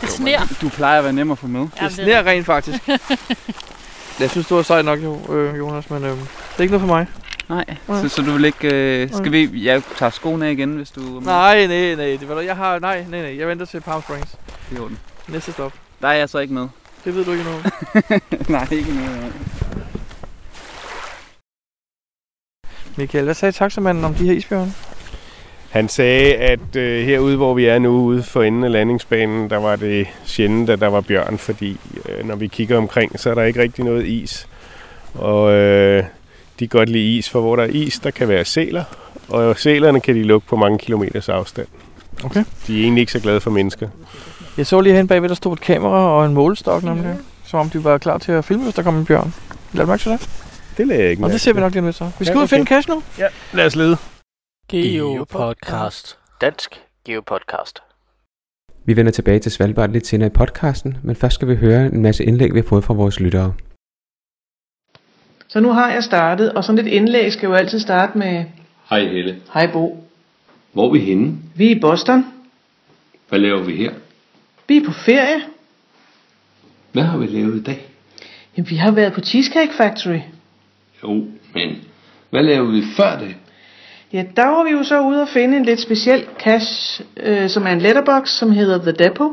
[0.00, 0.40] Det sner.
[0.60, 1.68] Du plejer at være nem at få med.
[1.80, 2.88] Det sner rent faktisk.
[4.20, 6.18] jeg synes, du er sej nok, jo, øh, Jonas, men øh, det
[6.58, 7.06] er ikke noget for mig.
[7.48, 8.02] Nej, Nej.
[8.02, 9.02] så, så du vil ikke...
[9.02, 9.64] Øh, skal vi...
[9.64, 11.00] Jeg tager skoene af igen, hvis du...
[11.00, 12.16] Nej, nej, nej.
[12.20, 12.78] Det var der, jeg har...
[12.78, 13.38] Nej, nej, nej.
[13.38, 14.30] Jeg venter til Palm Springs.
[14.70, 14.88] Det er.
[15.28, 15.72] Næste stop.
[16.02, 16.68] Der er jeg så ikke med.
[17.04, 17.72] Det ved du ikke noget.
[18.48, 19.32] Nej, ikke noget.
[23.00, 24.72] Michael, hvad sagde taxamanden om de her isbjørne?
[25.70, 29.56] Han sagde, at øh, herude, hvor vi er nu, ude for enden af landingsbanen, der
[29.56, 33.34] var det sjældent, at der var bjørn, fordi øh, når vi kigger omkring, så er
[33.34, 34.48] der ikke rigtig noget is.
[35.14, 36.04] Og øh,
[36.58, 38.84] de kan godt lide is, for hvor der er is, der kan være sæler,
[39.28, 41.66] og sælerne kan de lukke på mange kilometers afstand.
[42.24, 42.44] Okay.
[42.66, 43.88] De er egentlig ikke så glade for mennesker.
[44.56, 47.16] Jeg så lige hen bagved, der stod et kamera og en målestok, nemlig.
[47.44, 49.34] Som om de var klar til at filme, hvis der kom en bjørn.
[49.72, 50.49] Lad mærke til det?
[50.76, 52.10] Det lagde jeg ikke Og det ser vi nok lige med så.
[52.18, 52.74] Vi skal Ja, ud og finde okay.
[52.74, 53.02] cash nu.
[53.54, 53.96] Lad os lede.
[54.68, 56.18] Geopodcast.
[56.40, 57.78] Dansk Geopodcast.
[58.84, 62.02] Vi vender tilbage til Svalbard lidt senere i podcasten, men først skal vi høre en
[62.02, 63.54] masse indlæg, vi har fået fra vores lyttere.
[65.48, 68.44] Så nu har jeg startet, og sådan et indlæg skal jo altid starte med,
[68.90, 69.40] Hej Helle.
[69.52, 70.04] hej Bo.
[70.72, 71.38] Hvor er vi henne?
[71.54, 72.24] Vi er i Boston.
[73.28, 73.92] Hvad laver vi her?
[74.68, 75.40] Vi er på ferie.
[76.92, 77.86] Hvad har vi lavet i dag?
[78.56, 80.18] Jamen, vi har været på Cheesecake Factory.
[81.02, 81.76] Jo, men
[82.30, 83.34] hvad lavede vi før det?
[84.12, 87.66] Ja, der var vi jo så ude og finde en lidt speciel cache, øh, som
[87.66, 89.30] er en letterbox, som hedder The Depot.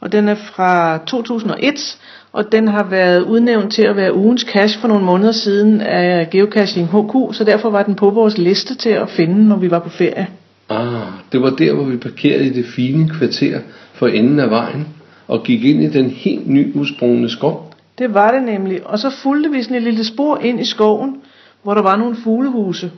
[0.00, 1.98] Og den er fra 2001,
[2.32, 6.30] og den har været udnævnt til at være ugens cache for nogle måneder siden af
[6.30, 9.78] Geocaching HQ, så derfor var den på vores liste til at finde, når vi var
[9.78, 10.26] på ferie.
[10.68, 13.60] Ah, det var der, hvor vi parkerede i det fine kvarter
[13.92, 14.88] for enden af vejen
[15.28, 17.69] og gik ind i den helt ny udsprungne skov.
[18.00, 21.22] Det var det nemlig, og så fulgte vi sådan et lille spor ind i skoven,
[21.62, 22.92] hvor der var nogle fuglehuse.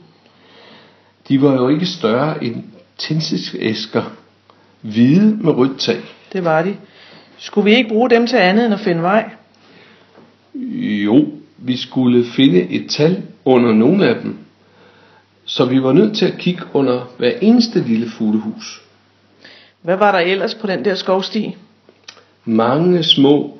[1.27, 2.63] De var jo ikke større end
[2.97, 4.03] tændselsæsker,
[4.81, 6.01] hvide med rødt tag.
[6.33, 6.75] Det var de.
[7.37, 9.29] Skulle vi ikke bruge dem til andet end at finde vej?
[11.05, 14.37] Jo, vi skulle finde et tal under nogle af dem,
[15.45, 18.81] så vi var nødt til at kigge under hver eneste lille fuglehus.
[19.81, 21.57] Hvad var der ellers på den der skovsti?
[22.45, 23.59] Mange små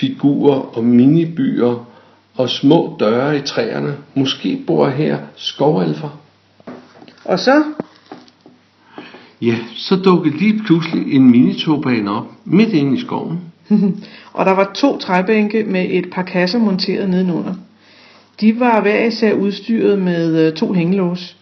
[0.00, 1.86] figurer og minibyer
[2.34, 3.96] og små døre i træerne.
[4.14, 6.18] Måske bor her skovalfer.
[7.24, 7.62] Og så?
[9.42, 13.40] Ja, så dukkede lige pludselig en minitogbane op midt inde i skoven.
[14.36, 17.54] og der var to træbænke med et par kasser monteret nedenunder.
[18.40, 21.36] De var hver især udstyret med øh, to hængelås.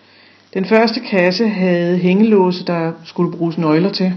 [0.55, 4.13] Den første kasse havde hængelåse, der skulle bruges nøgler til.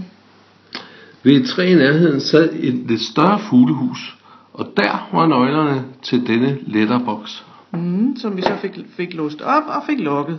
[1.22, 4.13] Ved et træ i nærheden sad et lidt større fuglehus,
[4.54, 7.42] og der var nøglerne til denne letterbox.
[7.72, 10.38] Mm, som vi så fik, fik låst op og fik lukket.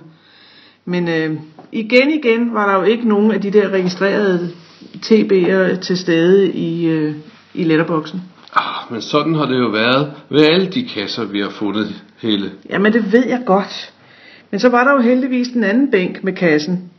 [0.86, 1.38] Men øh,
[1.72, 4.50] igen igen var der jo ikke nogen af de der registrerede
[4.96, 7.16] TB'er til stede i, øh,
[7.54, 8.22] i letterboxen.
[8.56, 12.52] Ah, men sådan har det jo været ved alle de kasser, vi har fundet, Helle.
[12.70, 13.94] Jamen det ved jeg godt.
[14.52, 16.92] Men så var der jo heldigvis den anden bænk med kassen.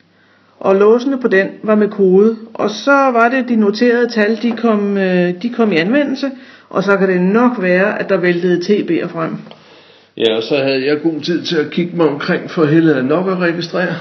[0.61, 2.37] Og låsene på den var med kode.
[2.55, 6.31] Og så var det de noterede tal, de kom, øh, de kom i anvendelse.
[6.68, 9.37] Og så kan det nok være, at der væltede TB'er frem.
[10.16, 13.02] Ja, og så havde jeg god tid til at kigge mig omkring for Helle er
[13.02, 13.94] nok at registrere.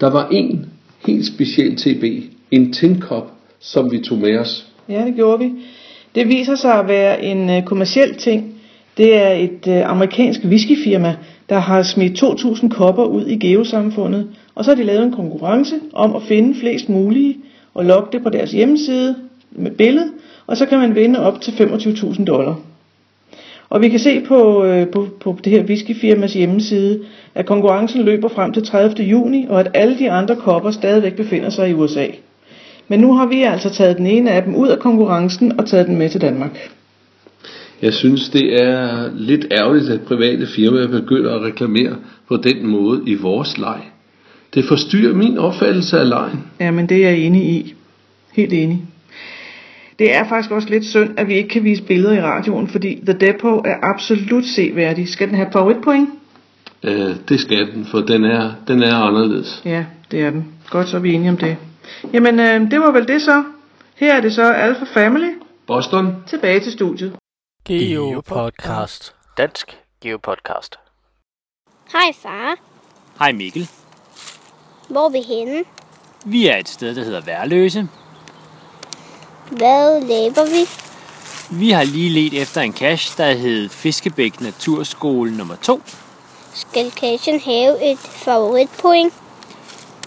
[0.00, 0.66] Der var en
[1.06, 2.04] helt speciel TB,
[2.50, 4.66] en tinkop, som vi tog med os.
[4.88, 5.52] Ja, det gjorde vi.
[6.14, 8.54] Det viser sig at være en øh, kommersiel ting.
[8.96, 11.16] Det er et øh, amerikansk whiskyfirma,
[11.48, 14.28] der har smidt 2.000 kopper ud i geosamfundet.
[14.54, 17.36] Og så har de lavet en konkurrence om at finde flest mulige
[17.74, 19.16] og logge det på deres hjemmeside
[19.50, 20.10] med billede.
[20.46, 22.60] Og så kan man vinde op til 25.000 dollar.
[23.70, 27.00] Og vi kan se på, øh, på, på det her whiskyfirmas hjemmeside,
[27.34, 29.02] at konkurrencen løber frem til 30.
[29.02, 32.06] juni, og at alle de andre kopper stadigvæk befinder sig i USA.
[32.88, 35.86] Men nu har vi altså taget den ene af dem ud af konkurrencen og taget
[35.86, 36.70] den med til Danmark.
[37.82, 41.96] Jeg synes, det er lidt ærgerligt, at private firmaer begynder at reklamere
[42.28, 43.80] på den måde i vores leg.
[44.54, 46.44] Det forstyrrer min opfattelse af lejen.
[46.60, 47.74] Ja, men det er jeg enig i.
[48.32, 48.82] Helt enig.
[49.98, 53.00] Det er faktisk også lidt synd, at vi ikke kan vise billeder i radioen, fordi
[53.06, 55.08] The Depot er absolut seværdig.
[55.08, 56.08] Skal den have favoritpoint?
[56.82, 59.62] Øh, det skal den, for den er, den er anderledes.
[59.64, 60.54] Ja, det er den.
[60.70, 61.56] Godt, så er vi enige om det.
[62.12, 63.44] Jamen, øh, det var vel det så.
[63.96, 65.30] Her er det så Alpha Family.
[65.66, 66.16] Boston.
[66.26, 67.12] Tilbage til studiet.
[67.64, 69.14] Geo Podcast.
[69.38, 70.76] Dansk Geo Podcast.
[71.92, 72.56] Hej far.
[73.18, 73.68] Hej Mikkel.
[74.88, 75.64] Hvor er vi henne?
[76.26, 77.88] Vi er et sted, der hedder Værløse.
[79.56, 80.68] Hvad laver vi?
[81.50, 85.82] Vi har lige let efter en cache, der hed Fiskebæk Naturskole nummer 2.
[86.54, 89.12] Skal cashen have et favoritpoint?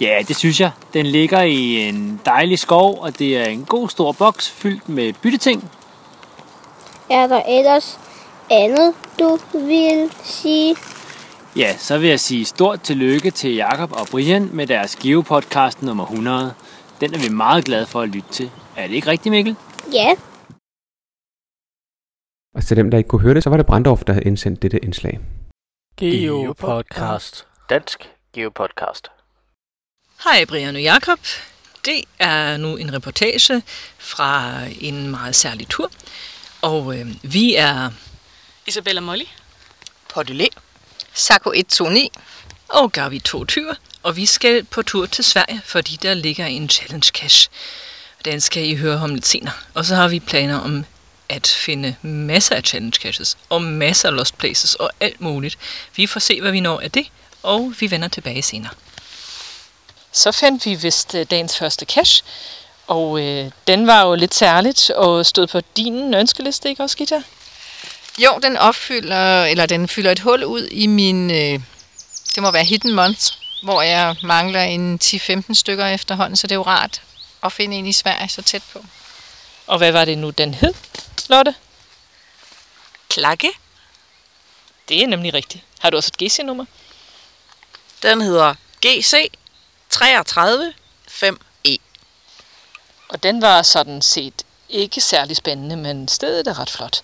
[0.02, 0.72] Ja, det synes jeg.
[0.94, 5.14] Den ligger i en dejlig skov, og det er en god stor boks fyldt med
[5.14, 5.70] bytteting.
[7.10, 8.00] Er der ellers
[8.50, 10.76] andet, du vil sige?
[11.56, 16.04] Ja, så vil jeg sige stort tillykke til Jakob og Brian med deres Geopodcast nummer
[16.04, 16.54] 100.
[17.02, 18.52] Den er vi meget glade for at lytte til.
[18.78, 19.56] Er det ikke rigtigt, Mikkel?
[19.94, 20.16] Ja.
[22.56, 24.62] Og til dem, der ikke kunne høre det, så var det Brandorf, der havde indsendt
[24.62, 25.20] dette indslag.
[25.98, 27.48] Geo Podcast.
[27.70, 29.08] Dansk Geo Podcast.
[30.24, 31.20] Hej Brian og Jakob.
[31.86, 33.64] Det er nu en reportage
[33.98, 35.92] fra en meget særlig tur.
[36.62, 37.92] Og øh, vi er
[38.68, 39.26] Isabella Molly,
[40.14, 40.48] Podulé,
[41.14, 42.10] Sako 129
[42.70, 43.76] og Gavi 22.
[44.04, 47.52] Og vi skal på tur til Sverige, fordi der ligger en challenge cache.
[48.26, 49.54] Den skal I høre om lidt senere.
[49.74, 50.86] Og så har vi planer om
[51.30, 55.58] at finde masser af challenge caches og masser af lost places og alt muligt.
[55.96, 57.08] Vi får se, hvad vi når af det,
[57.44, 58.74] og vi vender tilbage senere.
[60.12, 62.26] Så fandt vi vist øh, dagens første cache,
[62.88, 67.22] og øh, den var jo lidt særligt og stod på din ønskeliste, ikke også, Gita?
[68.18, 71.60] Jo, den opfylder, eller den fylder et hul ud i min, øh,
[72.36, 73.22] det må være Hidden Month,
[73.64, 77.02] hvor jeg mangler en 10-15 stykker efterhånden, så det er jo rart
[77.46, 78.86] at finde en i Sverige så tæt på.
[79.68, 80.74] Og hvad var det nu, den hed,
[81.30, 81.56] Lotte?
[83.10, 83.52] Klakke.
[84.90, 85.64] Det er nemlig rigtigt.
[85.80, 86.66] Har du også et GC-nummer?
[88.02, 88.56] Den hedder
[88.86, 89.32] GC
[89.90, 90.74] 33
[91.10, 91.78] 5E.
[93.10, 97.02] Og den var sådan set ikke særlig spændende, men stedet er ret flot.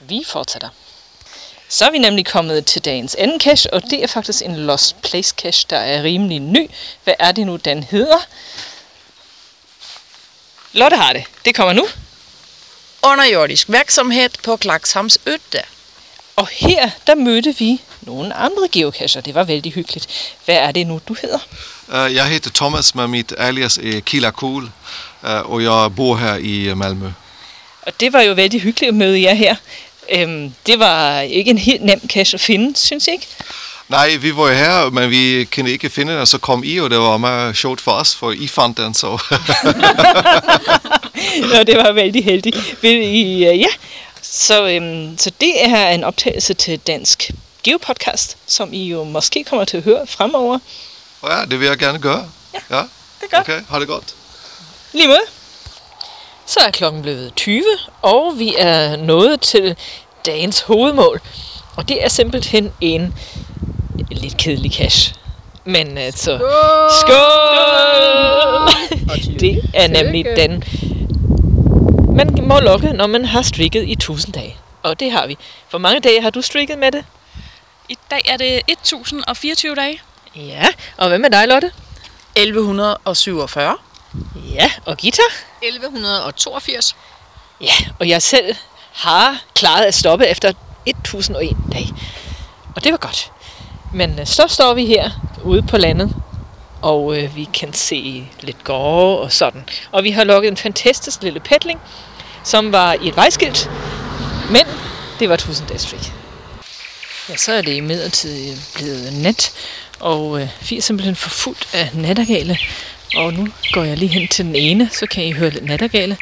[0.00, 0.68] Vi fortsætter.
[1.68, 5.02] Så er vi nemlig kommet til dagens anden cache, og det er faktisk en Lost
[5.02, 6.70] Place cache, der er rimelig ny.
[7.04, 8.26] Hvad er det nu, den hedder?
[10.74, 11.24] Lotte har det.
[11.44, 11.86] Det kommer nu.
[13.02, 15.62] Underjordisk virksomhed på Klakshamns Øtte.
[16.36, 19.20] Og her, der mødte vi nogle andre geocacher.
[19.20, 20.34] Det var vældig hyggeligt.
[20.44, 21.38] Hvad er det nu, du hedder?
[21.88, 24.62] Uh, jeg heter Thomas, men mit alias er Kila Cool,
[25.22, 27.08] uh, og jeg bor her i øh, Malmø.
[27.82, 29.56] Og det var jo vældig hyggeligt at møde jer her.
[30.10, 33.26] Øhm, det var ikke en helt nem cache at finde, synes jeg ikke?
[33.94, 36.90] Nej, vi var her, men vi kunne ikke finde den, og så kom I, og
[36.90, 39.06] det var meget sjovt for os, for I fandt den, så...
[41.52, 42.82] Nå, det var vældig heldigt.
[42.82, 43.68] Vil I, uh, ja,
[44.22, 47.30] så, øhm, så det er en optagelse til Dansk
[47.64, 50.58] Geopodcast, som I jo måske kommer til at høre fremover.
[51.24, 52.26] Ja, det vil jeg gerne gøre.
[52.54, 52.82] Ja, ja.
[53.20, 53.48] det er godt.
[53.48, 54.14] Okay, ha' det godt.
[54.92, 55.24] Lige måde.
[56.46, 57.62] Så er klokken blevet 20,
[58.02, 59.76] og vi er nået til
[60.26, 61.20] dagens hovedmål.
[61.76, 63.14] Og det er simpelthen en
[64.14, 65.14] lidt kedelig cash.
[65.64, 66.38] Men altså...
[67.00, 67.20] Skål!
[69.08, 69.40] Skål!
[69.40, 70.64] Det er nemlig den...
[72.16, 74.56] Man må lukke, når man har strikket i 1000 dage.
[74.82, 75.38] Og det har vi.
[75.70, 77.04] Hvor mange dage har du strikket med det?
[77.88, 80.00] I dag er det 1024 dage.
[80.36, 81.70] Ja, og hvad med dig, Lotte?
[82.36, 83.76] 1147.
[84.54, 85.22] Ja, og Gita?
[85.62, 86.96] 1182.
[87.60, 88.56] Ja, og jeg selv
[88.92, 90.52] har klaret at stoppe efter
[90.86, 91.94] 1001 dage.
[92.76, 93.32] Og det var godt.
[93.94, 95.10] Men øh, så står vi her
[95.42, 96.14] ude på landet,
[96.82, 99.64] og øh, vi kan se lidt gårde og sådan.
[99.92, 101.80] Og vi har lukket en fantastisk lille petling,
[102.44, 103.70] som var i et vejskilt,
[104.50, 104.62] men
[105.18, 106.12] det var 1000 dages streak.
[107.28, 109.52] Ja, så er det imidlertid blevet nat,
[110.00, 112.58] og øh, vi er simpelthen forfulgt af nattergale.
[113.16, 116.16] Og nu går jeg lige hen til den ene, så kan I høre lidt nattergale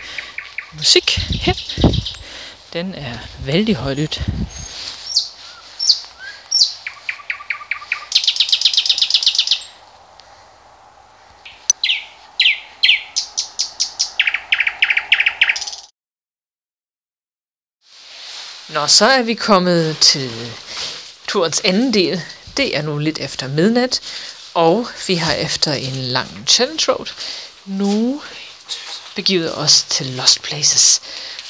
[0.72, 1.54] musik her.
[2.72, 4.22] Den er vældig højlydt.
[18.72, 20.30] Nå, så er vi kommet til
[21.28, 22.22] turens anden del.
[22.56, 24.00] Det er nu lidt efter midnat,
[24.54, 27.06] og vi har efter en lang challenge road
[27.64, 28.22] nu
[29.14, 31.00] begivet os til Lost Places.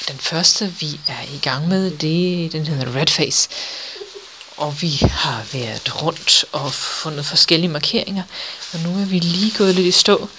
[0.07, 3.49] Den første, vi er i gang med, det den hedder Red Face.
[4.57, 8.23] Og vi har været rundt og fundet forskellige markeringer,
[8.73, 10.29] og nu er vi lige gået lidt i stå.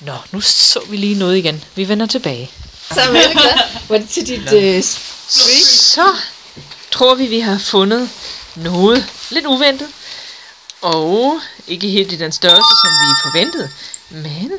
[0.00, 1.64] Nå, nu så vi lige noget igen.
[1.74, 2.50] Vi vender tilbage.
[2.92, 3.58] Så er jeg glad.
[3.88, 5.64] Var det til dit øh, streak?
[5.64, 6.16] Så
[6.90, 8.10] tror vi, vi har fundet
[8.54, 9.88] noget lidt uventet.
[10.80, 13.70] Og ikke helt i den størrelse, som vi forventede.
[14.10, 14.52] Men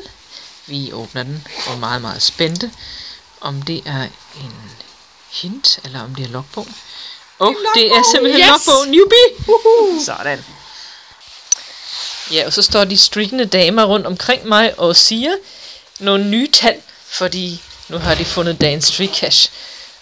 [0.66, 2.70] vi åbner den og er meget, meget spændte.
[3.40, 4.02] Om det er
[4.44, 4.70] en
[5.30, 6.74] hint, eller om det er logbogen.
[7.38, 8.48] Og det er simpelthen Yes!
[8.66, 10.04] logbogen Newbie!
[10.04, 10.44] Sådan.
[12.32, 15.36] Ja, og så står de streakende damer rundt omkring mig og siger
[16.00, 19.50] nogle nye tal, fordi nu har de fundet dagens free cash.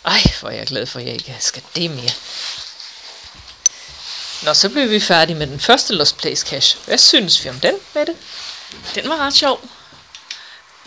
[0.05, 2.11] Ej, hvor er jeg glad for, at jeg ikke skal det mere.
[4.43, 6.79] Nå, så blev vi færdige med den første Lost Place cash.
[6.85, 8.15] Hvad synes vi om den, Mette?
[8.95, 9.61] Den var ret sjov.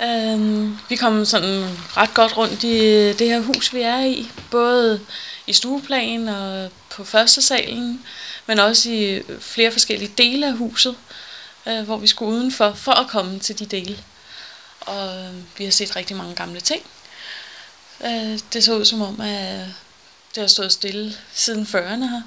[0.02, 4.32] Øhm, vi kom sådan ret godt rundt i øh, det her hus, vi er i.
[4.52, 5.02] Både
[5.48, 8.06] i stueplan og på første salen,
[8.46, 10.96] men også i øh, flere forskellige dele af huset,
[11.68, 13.98] øh, hvor vi skulle udenfor for at komme til de dele.
[14.88, 16.84] Og øh, vi har set rigtig mange gamle ting.
[18.04, 19.66] Øh, det så ud som om, at
[20.36, 22.22] det har stået stille siden 40'erne her.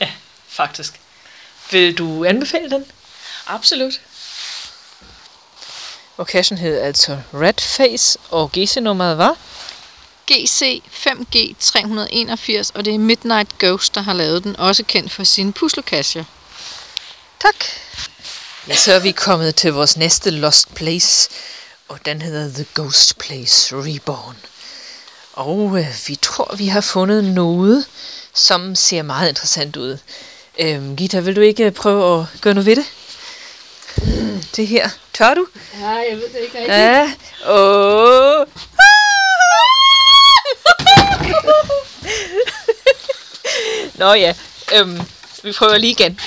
[0.00, 0.10] Ja,
[0.48, 1.00] faktisk.
[1.70, 2.84] Vil du anbefale den?
[3.46, 4.00] Absolut.
[6.16, 9.36] Og cashen hed altså Red Face, og GC-nummeret var?
[10.32, 15.24] GC 5G 381, og det er Midnight Ghost, der har lavet den, også kendt for
[15.24, 16.24] sine puslekasser.
[17.40, 17.64] Tak.
[18.68, 21.30] Ja, så er vi kommet til vores næste Lost Place,
[21.88, 24.36] og den hedder The Ghost Place Reborn.
[25.32, 27.86] Og øh, vi tror, vi har fundet noget,
[28.34, 29.98] som ser meget interessant ud.
[30.58, 32.84] Øhm, Gita, vil du ikke prøve at gøre noget ved det?
[34.56, 34.88] Det her.
[35.12, 35.46] Tør du?
[35.80, 36.68] Ja, jeg ved det ikke rigtigt.
[36.68, 37.12] Ja.
[37.46, 38.46] Åh.
[43.94, 44.34] Nå ja,
[44.74, 45.00] øhm,
[45.42, 46.20] vi prøver lige igen.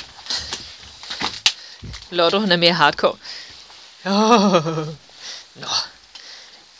[2.09, 3.15] Lotto, han er mere hardcore.
[4.05, 4.87] Oh.
[5.57, 5.67] Nå.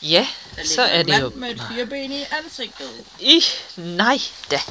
[0.02, 0.28] Ja,
[0.66, 1.32] så er det jo...
[1.36, 3.06] med et fireben i ansigtet.
[3.20, 3.44] I,
[3.76, 4.62] nej da.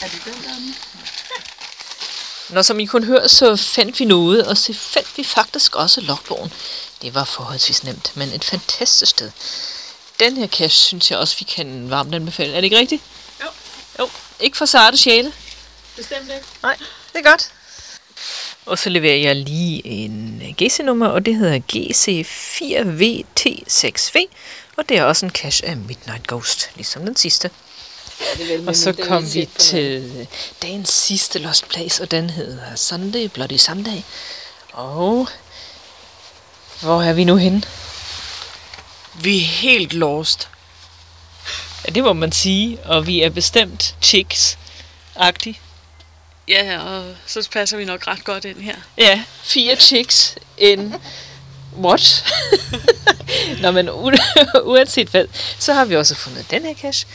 [0.00, 0.74] Er det den der?
[2.48, 6.00] Når som I kunne høre, så fandt vi noget, og så fandt vi faktisk også
[6.00, 6.52] logbogen.
[7.02, 9.30] Det var forholdsvis nemt, men et fantastisk sted.
[10.20, 12.52] Den her cache synes jeg også, vi kan varmt anbefale.
[12.52, 13.02] Er det ikke rigtigt?
[13.42, 13.46] Jo.
[13.98, 15.32] Jo, ikke for sarte sjæle.
[15.96, 16.46] Bestemt ikke.
[16.62, 16.76] Nej,
[17.12, 17.50] det er godt.
[18.66, 24.16] Og så leverer jeg lige en GC-nummer, og det hedder GC4VT6V.
[24.76, 27.50] Og det er også en cache af Midnight Ghost, ligesom den sidste.
[28.66, 30.26] Og så kom vi til
[30.62, 34.02] dagens sidste Lost Place, og den hedder Sunday, Bloody Sunday.
[34.72, 35.28] Og
[36.80, 37.62] hvor er vi nu henne?
[39.14, 40.48] Vi er helt lost.
[41.86, 45.54] Ja, det må man sige, og vi er bestemt chicks-agtige.
[46.48, 48.76] Ja, og så passer vi nok ret godt ind her.
[48.98, 50.94] Ja, fire chicks in
[51.78, 52.24] what?
[53.62, 55.26] Nå, men u- uanset hvad,
[55.58, 57.08] så har vi også fundet den her cache.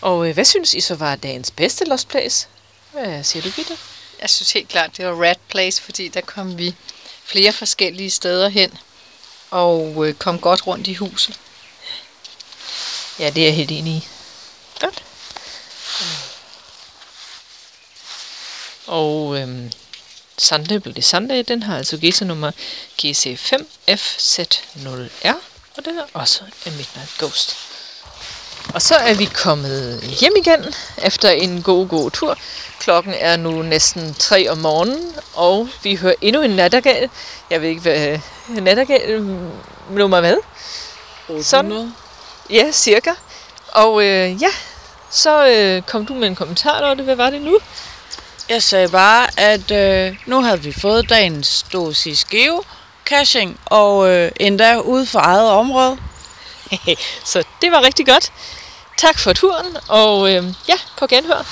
[0.00, 2.46] Og øh, hvad synes I så var dagens bedste Lost Place?
[2.92, 3.76] Hvad siger du, Gitte?
[4.20, 6.74] Jeg synes helt klart, det var Rat Place, fordi der kom vi
[7.24, 8.78] flere forskellige steder hen
[9.50, 11.40] og øh, kom godt rundt i huset.
[13.18, 14.08] Ja, det er jeg helt enig i.
[14.80, 15.02] Godt.
[18.86, 19.70] Og øhm,
[20.38, 22.50] Sunday Bloody Sunday, den har altså GC-nummer
[23.02, 25.34] GC5FZ0R,
[25.76, 27.56] og den er også en Midnight Ghost.
[28.74, 32.38] Og så er vi kommet hjem igen efter en god, god tur.
[32.78, 37.10] Klokken er nu næsten 3 om morgenen, og vi hører endnu en nattergal.
[37.50, 39.22] Jeg ved ikke, hvad nattergal
[39.90, 40.36] nummer hvad?
[41.28, 41.44] 800.
[41.44, 41.94] Sådan.
[42.50, 43.10] Ja, cirka.
[43.68, 44.50] Og øh, ja,
[45.10, 47.04] så øh, kom du med en kommentar, Lotte.
[47.04, 47.58] Hvad var det nu?
[48.50, 54.80] Jeg sagde bare, at øh, nu havde vi fået dagens dosis geocaching, og øh, endda
[54.80, 55.96] ude for eget område.
[57.32, 58.32] så det var rigtig godt.
[58.98, 61.42] Tak for turen, og øh, ja, på genhør.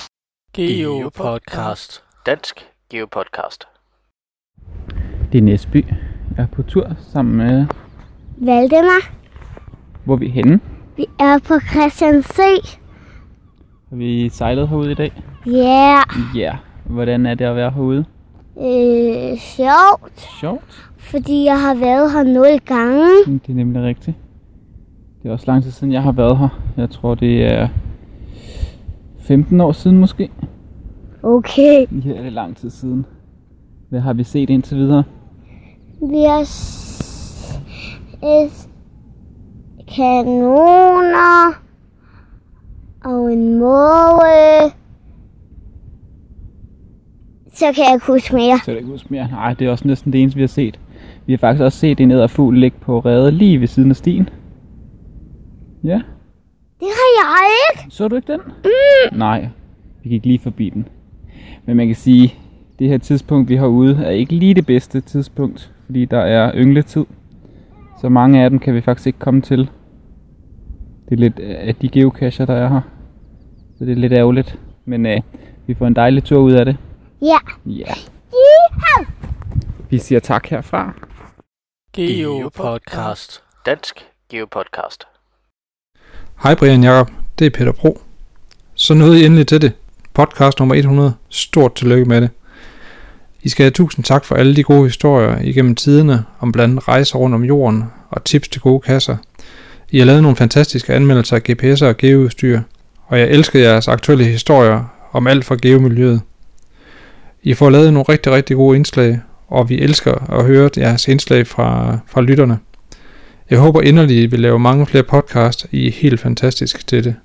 [0.52, 2.02] Geopodcast.
[2.26, 3.64] Dansk Geopodcast.
[5.32, 5.86] Det er Næsby.
[6.36, 7.66] Jeg er på tur sammen med...
[8.36, 9.10] Valdemar,
[10.04, 10.60] Hvor er vi henne?
[10.96, 12.52] vi er på Christiansø.
[13.88, 15.12] Har vi sejlet herude i dag?
[15.46, 16.04] Ja, yeah.
[16.34, 16.40] Ja.
[16.40, 16.67] Yeah.
[16.88, 18.04] Hvordan er det at være herude?
[18.60, 20.90] øh, sjovt, Sjovt.
[20.96, 23.08] fordi jeg har været her nul gange.
[23.26, 24.16] Det er nemlig rigtigt.
[25.22, 26.48] Det er også lang tid siden, jeg har været her.
[26.76, 27.68] Jeg tror, det er
[29.20, 30.30] 15 år siden måske.
[31.22, 31.86] Okay.
[32.04, 33.06] Ja, det er lang tid siden.
[33.88, 35.04] Hvad har vi set indtil videre?
[36.00, 38.68] Vi har set
[39.96, 41.52] kanoner
[43.04, 44.72] og en måge.
[47.58, 48.58] Så kan jeg ikke huske mere.
[48.58, 49.28] Så kan jeg ikke huske mere.
[49.30, 50.80] Nej, det er også næsten det eneste, vi har set.
[51.26, 54.28] Vi har faktisk også set en æderfugl ligge på rede lige ved siden af stien.
[55.84, 56.00] Ja,
[56.80, 57.94] Det har jeg ikke.
[57.94, 58.40] så du ikke den?
[58.64, 59.18] Mm.
[59.18, 59.48] Nej,
[60.04, 60.88] vi gik lige forbi den.
[61.66, 62.34] Men man kan sige,
[62.78, 66.52] det her tidspunkt, vi har ude, er ikke lige det bedste tidspunkt, fordi der er
[66.54, 67.04] yngletid.
[68.00, 69.58] Så mange af dem kan vi faktisk ikke komme til.
[71.08, 72.80] Det er lidt af de geocacher, der er her.
[73.78, 74.58] Så det er lidt ærgerligt.
[74.84, 75.20] Men øh,
[75.66, 76.76] vi får en dejlig tur ud af det.
[77.22, 77.38] Ja.
[77.66, 77.94] Ja.
[78.32, 79.04] Yeehaw!
[79.90, 80.92] Vi siger tak herfra.
[81.92, 83.42] Geopodcast.
[83.66, 85.04] Dansk Geopodcast.
[86.42, 88.00] Hej Brian Jacob, det er Peter Bro.
[88.74, 89.72] Så nåede I endelig til det.
[90.14, 91.14] Podcast nummer 100.
[91.28, 92.30] Stort tillykke med det.
[93.42, 96.88] I skal have tusind tak for alle de gode historier igennem tiderne om blandt andet
[96.88, 99.16] rejser rundt om jorden og tips til gode kasser.
[99.90, 102.60] I har lavet nogle fantastiske anmeldelser af GPS'er og geoudstyr,
[103.06, 106.20] og jeg elsker jeres aktuelle historier om alt fra geomiljøet.
[107.42, 111.46] I får lavet nogle rigtig, rigtig gode indslag, og vi elsker at høre jeres indslag
[111.46, 112.58] fra, fra lytterne.
[113.50, 115.66] Jeg håber inderligt, I vil lave mange flere podcasts.
[115.70, 117.16] I er helt fantastisk til det.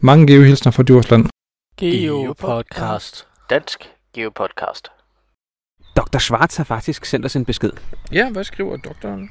[0.00, 1.26] Mange geohilsner fra Djursland.
[1.76, 3.26] Geopodcast.
[3.50, 4.88] Dansk Geopodcast.
[5.96, 6.18] Dr.
[6.18, 7.70] Schwartz har faktisk sendt os en besked.
[8.12, 9.30] Ja, hvad skriver doktoren?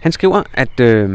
[0.00, 1.08] Han skriver, at øh,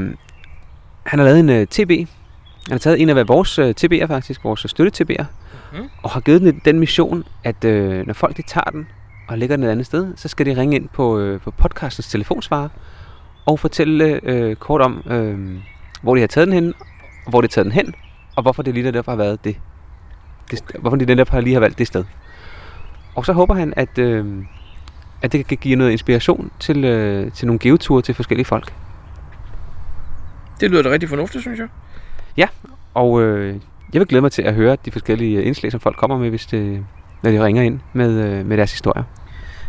[1.05, 1.89] han har lavet en øh, TB.
[1.89, 5.25] Han har taget en af vores øh, TB'er faktisk, vores støtte-TB'er,
[5.73, 5.89] Mhm.
[6.03, 8.87] og har givet den den mission, at øh, når folk de tager den
[9.27, 12.07] og lægger den et andet sted, så skal de ringe ind på, øh, på podcastens
[12.09, 12.69] telefonsvarer
[13.45, 15.57] og fortælle øh, kort om, øh,
[16.01, 16.73] hvor de har taget den hen,
[17.29, 17.95] hvor de har taget den hen,
[18.35, 19.55] og hvorfor det lige netop har været det.
[20.51, 22.03] det st- hvorfor de netop har lige har valgt det sted.
[23.15, 24.25] Og så håber han, at, øh,
[25.21, 28.73] at det kan give noget inspiration til, øh, til nogle geoture til forskellige folk.
[30.59, 31.67] Det lyder da rigtig fornuftigt, synes jeg.
[32.37, 32.47] Ja,
[32.93, 33.55] og øh,
[33.93, 36.45] jeg vil glæde mig til at høre de forskellige indslag, som folk kommer med, hvis
[36.45, 36.85] det,
[37.23, 39.03] når de ringer ind med, øh, med deres historier.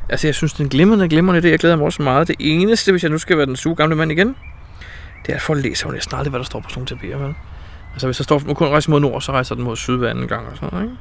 [0.08, 1.50] Altså, jeg synes, det er en glimrende, glimrende idé.
[1.50, 2.28] Jeg glæder mig også meget.
[2.28, 4.36] Det eneste, hvis jeg nu skal være den suge gamle mand igen,
[5.26, 7.16] det er, at folk læser jo næsten aldrig, hvad der står på sådan nogle tapeter,
[7.26, 7.34] vel?
[7.92, 10.10] Altså, hvis der står, nu kun rejse mod nord, så rejser den mod syd hver
[10.10, 10.96] anden gang og sådan noget, ikke?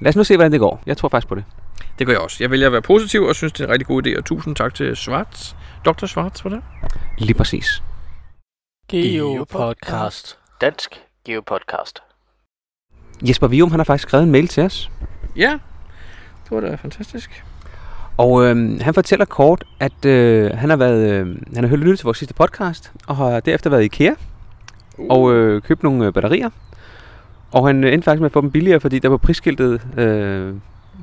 [0.00, 0.82] Lad os nu se, hvordan det går.
[0.86, 1.44] Jeg tror faktisk på det.
[1.98, 2.36] Det gør jeg også.
[2.40, 4.18] Jeg vælger at være positiv og synes, det er en rigtig god idé.
[4.18, 5.54] Og tusind tak til Schwartz.
[5.84, 6.06] Dr.
[6.06, 6.62] Schwartz, for det.
[7.18, 7.82] Lige præcis.
[8.88, 10.38] Geopodcast.
[10.60, 12.05] Dansk Geopodcast.
[13.22, 14.90] Jesper Vium, han har faktisk skrevet en mail til os.
[15.36, 15.58] Ja,
[16.44, 17.44] det var da fantastisk.
[18.16, 21.98] Og øh, han fortæller kort, at øh, han har været, øh, han har hørt lyttet
[21.98, 24.12] til vores sidste podcast, og har derefter været i IKEA
[24.98, 26.50] og øh, købt nogle øh, batterier.
[27.52, 30.54] Og han øh, endte faktisk med at få dem billigere, fordi der på prisskiltet øh,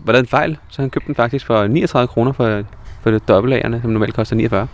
[0.05, 2.63] var lavet en fejl, så han købte den faktisk for 39 kroner for,
[3.01, 4.67] for dobbeltlagerne, som normalt koster 49.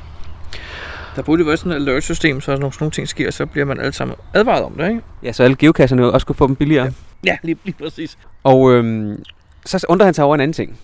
[1.16, 3.80] Der burde være sådan et alert-system, så når sådan nogle ting sker, så bliver man
[3.80, 5.02] alle sammen advaret om det, ikke?
[5.24, 6.86] Ja, så alle geokasserne også kunne få dem billigere.
[6.86, 6.92] Ja,
[7.44, 8.18] lige, lige præcis.
[8.44, 9.24] Og øhm,
[9.66, 10.80] så undrer han sig over en anden ting.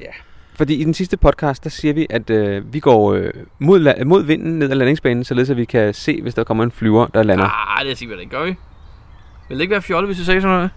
[0.00, 0.06] Ja.
[0.56, 4.04] Fordi i den sidste podcast, der siger vi, at øh, vi går øh, mod, la-
[4.04, 7.06] mod vinden ned ad landingsbanen, således at vi kan se, hvis der kommer en flyver,
[7.06, 7.78] der lander.
[7.78, 8.54] Ah, det siger vi da ikke, gør vi?
[9.48, 10.70] Vil det ikke være fjollet, hvis vi sagde sådan noget?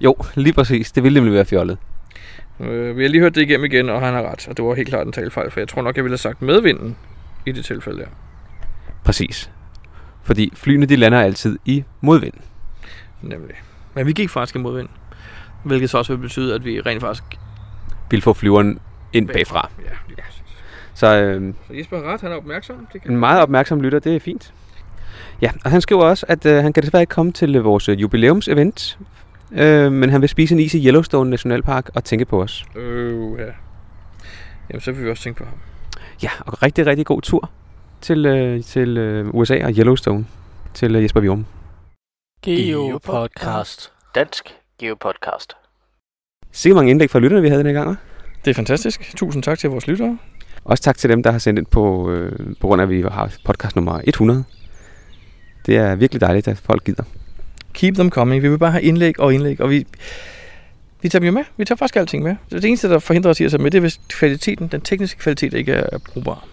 [0.00, 0.92] Jo, lige præcis.
[0.92, 1.78] Det ville nemlig være fjollet.
[2.60, 4.48] Øh, vi har lige hørt det igennem igen, og han har ret.
[4.48, 6.42] Og det var helt klart en talfejl, for jeg tror nok, jeg ville have sagt
[6.42, 6.96] medvinden
[7.46, 8.06] i det tilfælde der.
[9.04, 9.50] Præcis.
[10.22, 12.34] Fordi flyene, de lander altid i modvind.
[13.28, 13.56] Nemlig.
[13.94, 14.88] Men vi gik faktisk imod vind.
[15.64, 17.24] Hvilket så også vil betyde, at vi rent faktisk...
[18.10, 18.78] Vil få flyveren
[19.12, 19.70] ind bagfra.
[19.84, 20.22] Ja, ja.
[20.94, 22.86] Så øh, Så Jesper har ret, han er opmærksom.
[22.92, 24.52] Det kan en meget opmærksom lytter, det er fint.
[25.42, 27.88] Ja, og han skriver også, at øh, han kan desværre ikke komme til øh, vores
[27.88, 28.98] øh, jubilæumsevent,
[29.52, 32.66] øh, men han vil spise en is i Yellowstone Nationalpark og tænke på os.
[32.76, 33.44] Øh, ja.
[34.70, 35.54] Jamen, så vil vi også tænke på ham.
[36.22, 37.50] Ja, og rigtig, rigtig god tur
[38.00, 40.26] til, øh, til øh, USA og Yellowstone
[40.74, 41.46] til øh, Jesper Vium.
[42.42, 43.92] Geopodcast.
[44.14, 45.52] Dansk Geopodcast.
[46.52, 47.90] Sikke mange indlæg fra lytterne, vi havde den her gang.
[47.90, 47.96] hva'?
[48.44, 49.16] Det er fantastisk.
[49.16, 50.18] Tusind tak til vores lyttere.
[50.64, 53.02] Også tak til dem, der har sendt ind på, øh, på grund af, at vi
[53.02, 54.44] har podcast nummer 100.
[55.66, 57.02] Det er virkelig dejligt, at folk gider.
[57.72, 58.42] Keep them coming.
[58.42, 59.86] Vi vil bare have indlæg og indlæg, og vi,
[61.02, 61.44] vi tager dem jo med.
[61.56, 62.36] Vi tager faktisk alting med.
[62.50, 65.20] Det eneste, der forhindrer os i at tage med, det er, hvis kvaliteten, den tekniske
[65.20, 66.44] kvalitet ikke er brugbar.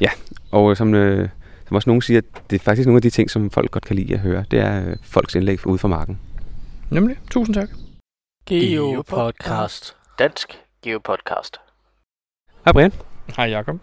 [0.00, 0.10] Ja,
[0.50, 1.28] og øh, som, øh,
[1.68, 3.96] som også nogen siger, det er faktisk nogle af de ting, som folk godt kan
[3.96, 4.44] lide at høre.
[4.50, 6.18] Det er øh, folks indlæg ude fra marken.
[6.90, 7.16] Nemlig.
[7.30, 7.68] Tusind tak.
[8.46, 9.96] Geopodcast.
[10.18, 11.60] Dansk Geopodcast.
[12.64, 12.92] Hej Brian.
[13.36, 13.76] Hej Jacob.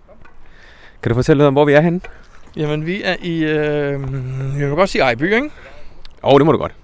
[1.02, 2.02] Kan du fortælle noget om, hvor vi er henne?
[2.56, 3.44] Jamen, vi er i...
[3.44, 4.02] Øh,
[4.60, 5.46] jeg vil godt sige Ejby, ikke?
[6.24, 6.76] Åh, oh, det må du godt.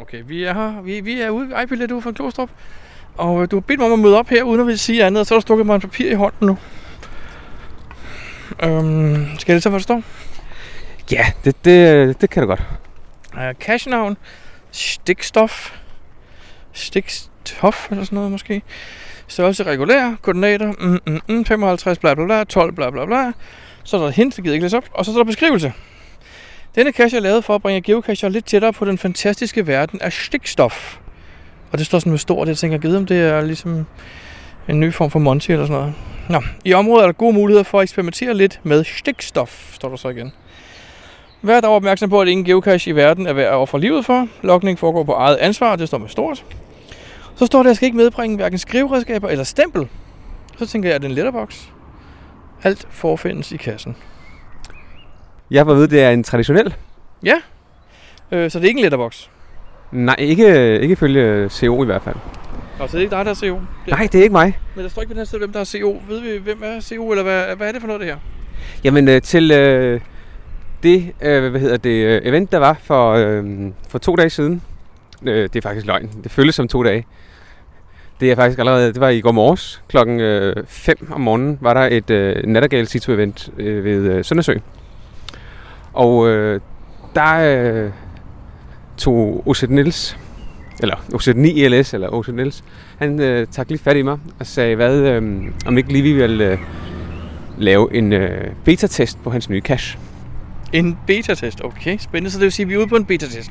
[0.00, 0.82] Okay, vi er her.
[0.82, 2.50] Vi, vi er ude ved Ejby lidt ude fra Klostrup.
[3.16, 5.04] Og øh, du har bedt mig om at møde op her, uden at ville sige
[5.04, 6.58] andet, og så har du stukket mig en papir i hånden nu.
[8.62, 10.02] Øhm, skal jeg hvad der står?
[11.12, 12.62] Ja, det, det, det kan du godt.
[13.34, 14.16] Uh, cashnavn,
[14.70, 15.72] stikstof,
[16.72, 18.62] stikstof eller sådan noget måske.
[19.26, 23.32] Størrelse regulær, koordinater, mm, mm, mm, 55 bla bla bla, 12 bla bla bla.
[23.84, 25.72] Så er der hint, det gider jeg ikke læse op, og så er der beskrivelse.
[26.74, 30.12] Denne cache er lavet for at bringe geocacher lidt tættere på den fantastiske verden af
[30.12, 30.98] stikstof.
[31.72, 33.86] Og det står sådan med stort, jeg tænker, givet om det er ligesom
[34.68, 35.94] en ny form for Monty eller sådan noget.
[36.28, 39.96] Nå, i området er der gode muligheder for at eksperimentere lidt med stikstof, står der
[39.96, 40.32] så igen.
[41.42, 44.28] Vær dog opmærksom på, at ingen geocache i verden er værd at ofre livet for.
[44.42, 46.44] Lokning foregår på eget ansvar, det står med stort.
[47.36, 49.88] Så står der, at jeg skal ikke medbringe hverken skriveredskaber eller stempel.
[50.58, 51.66] Så tænker jeg, at det er en letterbox.
[52.62, 53.96] Alt forfindes i kassen.
[55.50, 56.74] Jeg at vide, det er en traditionel.
[57.22, 57.36] Ja,
[58.32, 59.26] øh, så det er ikke en letterbox.
[59.92, 62.16] Nej, ikke, ikke ifølge CO i hvert fald.
[62.78, 63.54] Nå, så det er ikke dig, der er CO?
[63.54, 63.90] Det...
[63.90, 64.58] Nej, det er ikke mig.
[64.74, 66.02] Men der står ikke på den her side, hvem der er CO.
[66.08, 68.16] Ved vi, hvem er CO, eller hvad, hvad er det for noget, det her?
[68.84, 70.00] Jamen, øh, til øh,
[70.82, 73.44] det, øh, hvad hedder det, øh, event, der var for, øh,
[73.88, 74.62] for to dage siden.
[75.26, 76.10] Øh, det er faktisk løgn.
[76.22, 77.06] Det føles som to dage.
[78.20, 81.74] Det er faktisk allerede, det var i går morges, klokken øh, 5 om morgenen, var
[81.74, 84.54] der et øh, Nattergale Situ event øh, ved øh, Søndersø.
[85.92, 86.60] Og øh,
[87.14, 87.90] der øh,
[88.96, 90.18] tog OZ Niels,
[90.82, 92.64] eller OZ9 ELS, eller OZ Niels,
[92.98, 96.12] han øh, tak lige fat i mig og sagde, hvad, øh, om ikke lige vi
[96.12, 96.58] ville øh,
[97.58, 99.98] lave en øh, beta-test på hans nye cache.
[100.72, 101.98] En beta-test, okay.
[101.98, 103.50] Spændende, så det vil sige, at vi er ude på en beta-test.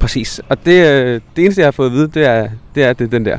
[0.00, 2.92] Præcis, og det, øh, det eneste, jeg har fået at vide, det er, det er
[2.92, 3.38] det, den der.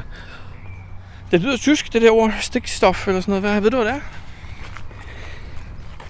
[1.32, 3.44] Det lyder tysk, det der ord, stikstof eller sådan noget.
[3.44, 4.00] Hvad ved du, hvad det er?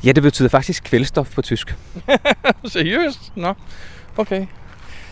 [0.03, 1.75] Ja, det betyder faktisk kvælstof på tysk.
[2.65, 3.31] Seriøst?
[3.35, 3.53] Nå,
[4.17, 4.45] okay.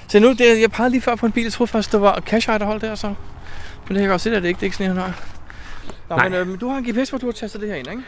[0.08, 2.20] Så nu, det, jeg pegede lige før på en bil, jeg troede faktisk, det var
[2.20, 3.08] cash der holdt der, så.
[3.08, 3.16] Men
[3.88, 5.14] det kan jeg godt se, at det ikke, det er ikke sådan en,
[6.10, 6.30] Nå, Nej.
[6.30, 8.04] men øh, du har en GPS, hvor du har tastet det her ind, ikke?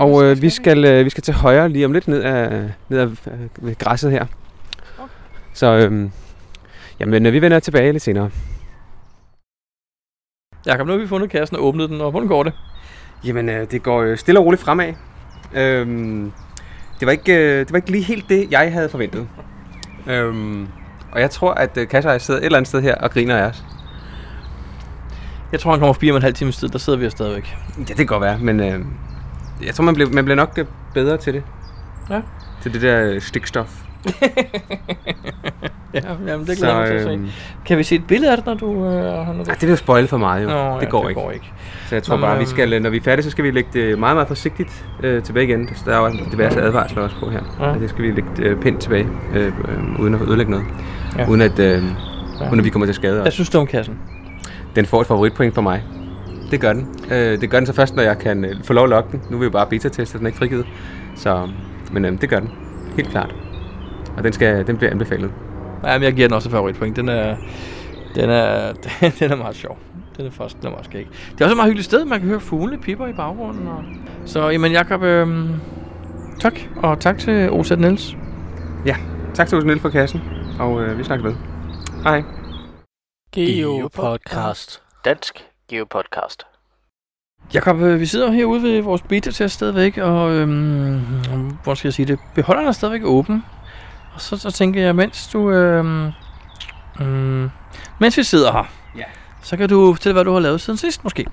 [0.00, 2.70] Jo, og øh, vi, skal, øh, vi skal til højre lige om lidt ned af,
[2.88, 4.26] ned af øh, ved græsset her.
[4.98, 5.08] Okay.
[5.54, 6.10] Så øh,
[7.00, 8.30] jamen, øh, vi vender tilbage lidt senere.
[10.66, 12.52] Jakob, nu har vi fundet kassen og åbnet den, og hvordan går det?
[13.24, 14.92] Jamen, øh, det går øh, stille og roligt fremad.
[15.54, 16.32] Øhm,
[17.00, 19.28] det, var ikke, øh, det var ikke lige helt det, jeg havde forventet.
[20.06, 20.68] øhm,
[21.12, 23.48] og jeg tror, at øh, Kasser sidder et eller andet sted her og griner af
[23.48, 23.64] os.
[25.52, 26.68] Jeg tror, han kommer forbi om en halv times tid.
[26.68, 27.56] Der sidder vi her stadigvæk.
[27.78, 28.80] Ja, det kan godt være, men øh,
[29.66, 31.42] jeg tror, man bliver, man bliver nok øh, bedre til det.
[32.10, 32.20] Ja.
[32.62, 33.80] Til det der øh, stikstof.
[35.94, 37.10] ja, jamen, det glæder mig til at se.
[37.10, 37.28] øhm,
[37.66, 38.86] Kan vi se et billede af det, når du...
[38.86, 40.48] Øh, har noget Ej, det vil jo spoil for meget jo.
[40.48, 41.20] Nå, det, ja, går det ikke.
[41.20, 41.52] går ikke.
[41.88, 43.50] Så jeg tror Nå, bare, vi skal, øh, når vi er færdige, så skal vi
[43.50, 45.68] lægge det meget, meget forsigtigt øh, tilbage igen.
[45.86, 47.40] Der er jo diverse advarsler også på her.
[47.60, 47.68] Ja.
[47.72, 47.78] Ja.
[47.78, 50.66] Det skal vi lægge øh, pænt tilbage, øh, øh, uden at ødelægge noget.
[51.18, 51.28] Ja.
[51.28, 51.82] Uden, at, øh,
[52.40, 52.48] Ja.
[52.48, 53.12] uden at vi kommer til skade.
[53.14, 53.34] Hvad Også.
[53.34, 53.98] synes du om kassen?
[54.76, 55.82] Den får et favoritpoint for mig.
[56.50, 56.88] Det gør den.
[57.10, 59.22] Øh, det gør den så først, når jeg kan øh, få lov at logge den.
[59.30, 60.66] Nu er vi jo bare beta-testet, den er ikke frigivet.
[61.16, 61.48] Så,
[61.92, 62.50] men øh, det gør den.
[62.96, 63.34] Helt klart.
[64.16, 65.30] Og den, skal, den bliver anbefalet.
[65.84, 66.96] Ja, men jeg giver den også et favoritpoint.
[66.96, 67.36] Den er,
[68.14, 68.72] den er,
[69.20, 69.78] den er meget sjov.
[70.16, 71.08] Den er faktisk den er meget skæg.
[71.32, 72.04] Det er også et meget hyggeligt sted.
[72.04, 73.68] Man kan høre fugle pipper i baggrunden.
[73.68, 73.84] Og...
[74.24, 75.50] Så, jamen Jacob, øh,
[76.40, 76.54] tak.
[76.76, 78.16] Og tak til OZ Niels.
[78.86, 78.96] Ja,
[79.34, 80.20] tak til Niels for kassen.
[80.58, 81.34] Og øh, vi snakkes ved.
[82.04, 82.22] Hej.
[83.32, 84.82] Geopodcast.
[85.04, 86.46] Dansk Geopodcast.
[87.54, 90.98] Jakob, øh, vi sidder herude ved vores beta-test stadigvæk, og øhm,
[91.62, 92.18] hvordan skal jeg sige det?
[92.34, 93.44] Beholderen er stadigvæk åben.
[94.14, 95.50] Og så, så tænker jeg, mens du...
[95.50, 96.10] Øhm,
[97.00, 97.50] øhm,
[97.98, 98.64] mens vi sidder her,
[98.96, 99.02] Ja.
[99.42, 101.26] så kan du fortælle, hvad du har lavet siden sidst måske.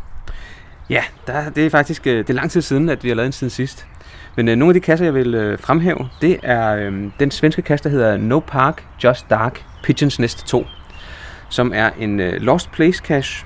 [0.89, 3.25] Ja, der, det er faktisk øh, det er lang tid siden, at vi har lavet
[3.27, 3.87] en siden sidst.
[4.35, 7.61] Men øh, nogle af de kasser, jeg vil øh, fremhæve, det er øh, den svenske
[7.61, 10.65] kasse, der hedder No Park, Just Dark, Pigeons Nest 2.
[11.49, 13.45] Som er en øh, Lost Place cache,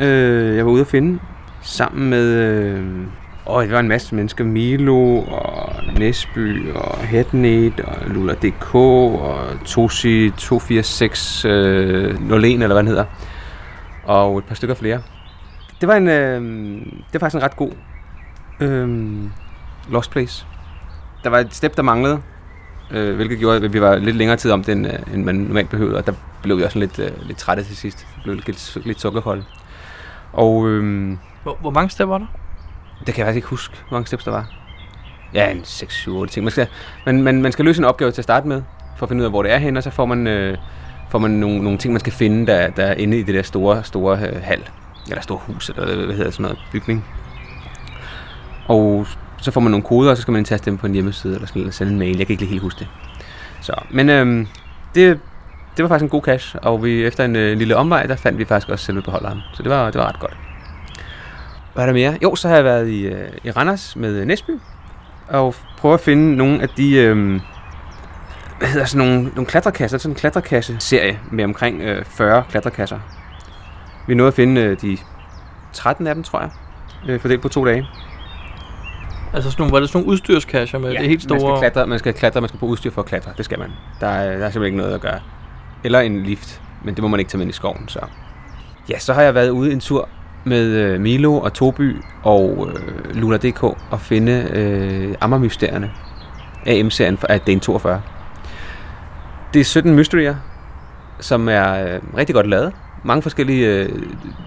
[0.00, 1.20] øh, jeg var ude at finde,
[1.62, 2.26] sammen med...
[2.26, 2.84] Øh,
[3.46, 4.44] åh, det var en masse mennesker.
[4.44, 12.86] Milo og Nesby og Headnet og Lula.dk og Tosi 246 øh, 01, eller hvad den
[12.86, 13.04] hedder.
[14.04, 15.02] Og et par stykker flere.
[15.80, 16.40] Det var en, øh,
[17.12, 17.72] det var faktisk en ret god
[18.60, 18.88] øh,
[19.90, 20.46] Lost Place.
[21.24, 22.20] Der var et step, der manglede,
[22.90, 25.34] øh, hvilket gjorde, at vi var lidt længere tid om det, end, øh, end man
[25.34, 27.98] normalt behøvede, og der blev vi også lidt, øh, lidt trætte til sidst.
[27.98, 29.42] Det blev lidt, lidt sukkerhold.
[30.32, 31.10] Og øh,
[31.42, 32.26] Hvor, hvor mange step var der?
[33.06, 34.46] det kan jeg faktisk ikke huske, hvor mange steps der var.
[35.34, 36.44] Ja, en 6, 7, 8 ting.
[36.44, 36.66] Man skal,
[37.06, 38.62] man, man, man skal løse en opgave til at starte med,
[38.96, 40.58] for at finde ud af, hvor det er henne, og så får man, øh,
[41.10, 43.42] får man nogle, nogle ting, man skal finde, der, der er inde i det der
[43.42, 44.68] store, store øh, hal.
[45.08, 47.04] Eller store hus, eller hvad hedder sådan noget, bygning.
[48.68, 49.06] Og
[49.38, 51.46] så får man nogle koder, og så skal man indtaste dem på en hjemmeside, eller
[51.46, 52.16] sådan, eller sende en mail.
[52.16, 52.88] Jeg kan ikke lige helt huske det.
[53.60, 54.46] Så, men øhm,
[54.94, 55.20] det,
[55.80, 58.38] det var faktisk en god cache, og vi, efter en øh, lille omvej, der fandt
[58.38, 59.40] vi faktisk også selve beholderen.
[59.54, 60.36] Så det var, det var ret godt.
[61.74, 62.18] Hvad er der mere?
[62.22, 64.50] Jo, så har jeg været i, øh, i Randers med øh, Næsby,
[65.28, 66.96] og prøve at finde nogle af de...
[66.96, 67.40] Øh,
[68.58, 72.98] hvad hedder sådan nogle, nogle klatrekasser, sådan en klatrekasse-serie med omkring øh, 40 klatrekasser.
[74.06, 74.98] Vi nåede at finde øh, de
[75.72, 76.50] 13 af dem, tror jeg,
[77.08, 77.86] øh, fordelt på to dage.
[79.34, 81.38] Altså sådan nogle, var det sådan nogle udstyrskasser med det helt store...
[81.38, 83.32] Man skal, klatre, man skal klatre, man skal på udstyr for at klatre.
[83.36, 83.70] Det skal man.
[84.00, 85.20] Der er, der er simpelthen ikke noget at gøre.
[85.84, 87.88] Eller en lift, men det må man ikke tage med ind i skoven.
[87.88, 88.00] Så.
[88.90, 90.08] Ja, så har jeg været ude en tur
[90.44, 95.90] med øh, Milo og Toby og øh, Luna.dk og finde øh, Ammermysterierne.
[96.66, 98.02] AM-serien af Dane 42.
[99.54, 100.36] Det er 17 mysterier,
[101.20, 102.72] som er øh, rigtig godt lavet.
[103.04, 103.88] Mange forskellige øh,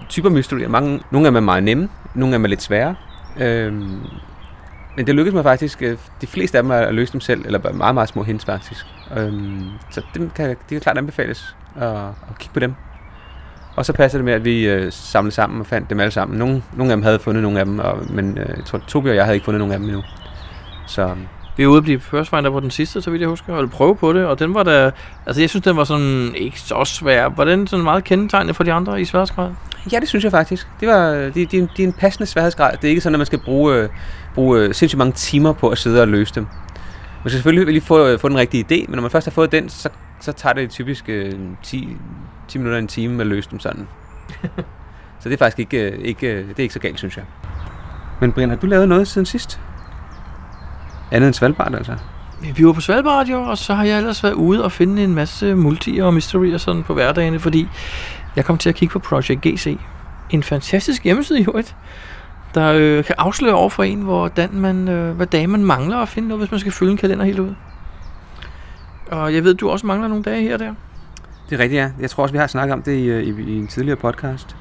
[0.08, 0.68] typer mysterier.
[0.68, 2.94] Mange, nogle af dem er meget nemme, nogle af dem er lidt svære.
[3.40, 3.72] Øh,
[4.96, 7.72] men det lykkedes mig faktisk, øh, de fleste af dem at løse dem selv, eller
[7.72, 8.86] meget, meget små hints faktisk.
[9.16, 12.74] Øhm, så dem kan, de kan klart anbefales at, at kigge på dem.
[13.76, 16.38] Og så passer det med, at vi øh, samlede sammen og fandt dem alle sammen.
[16.38, 19.08] Nogle, nogle af dem havde fundet nogle af dem, og, men øh, jeg tror, Tobi
[19.08, 20.02] og jeg havde ikke fundet nogle af dem endnu.
[20.86, 21.14] Så
[21.56, 23.70] Vi er ude at blive first finder på den sidste, så vidt jeg husker, og
[23.70, 24.90] prøve på det, og den var da,
[25.26, 27.28] altså jeg synes, den var sådan ikke så svær.
[27.28, 29.50] Var den sådan meget kendetegnende for de andre i sværhedsgrad?
[29.92, 30.68] Ja, det synes jeg faktisk.
[30.80, 31.46] Det var, de, de,
[31.76, 32.72] de er en passende sværhedsgrad.
[32.76, 33.88] Det er ikke sådan, at man skal bruge, øh,
[34.34, 36.46] bruge øh, sindssygt mange timer på at sidde og løse dem.
[37.24, 39.30] Man skal selvfølgelig lige få, øh, få den rigtige idé, men når man først har
[39.30, 39.88] fået den, så,
[40.20, 41.96] så tager det typisk øh, 10,
[42.48, 43.88] 10 minutter en time at løse dem sådan.
[45.20, 47.24] så det er faktisk ikke, øh, ikke, øh, det er ikke så galt, synes jeg.
[48.20, 49.60] Men Brian, har du lavet noget siden sidst?
[51.10, 51.96] Andet end Svalbard, altså?
[52.56, 55.14] Vi var på Svalbard jo, og så har jeg ellers været ude og finde en
[55.14, 57.68] masse multier og mysterier sådan på hverdagene, fordi
[58.36, 59.78] jeg kom til at kigge på Project GC.
[60.30, 61.76] En fantastisk hjemmeside i øvrigt,
[62.54, 66.08] der øh, kan afsløre over for en, hvordan man, øh, hvad dage man mangler at
[66.08, 67.54] finde noget, hvis man skal fylde en kalender helt ud.
[69.10, 70.74] Og jeg ved, du også mangler nogle dage her og der.
[71.50, 71.90] Det er rigtigt, ja.
[72.00, 74.56] Jeg tror også, vi har snakket om det i, øh, i, i en tidligere podcast.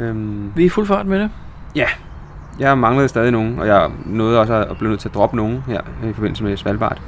[0.00, 1.30] Øhm, Vi er i fuld fart med det.
[1.76, 1.86] Ja,
[2.58, 5.62] jeg manglede stadig nogen, og jeg nåede også at blive nødt til at droppe nogen
[5.66, 5.80] her
[6.10, 6.98] i forbindelse med Svalbard.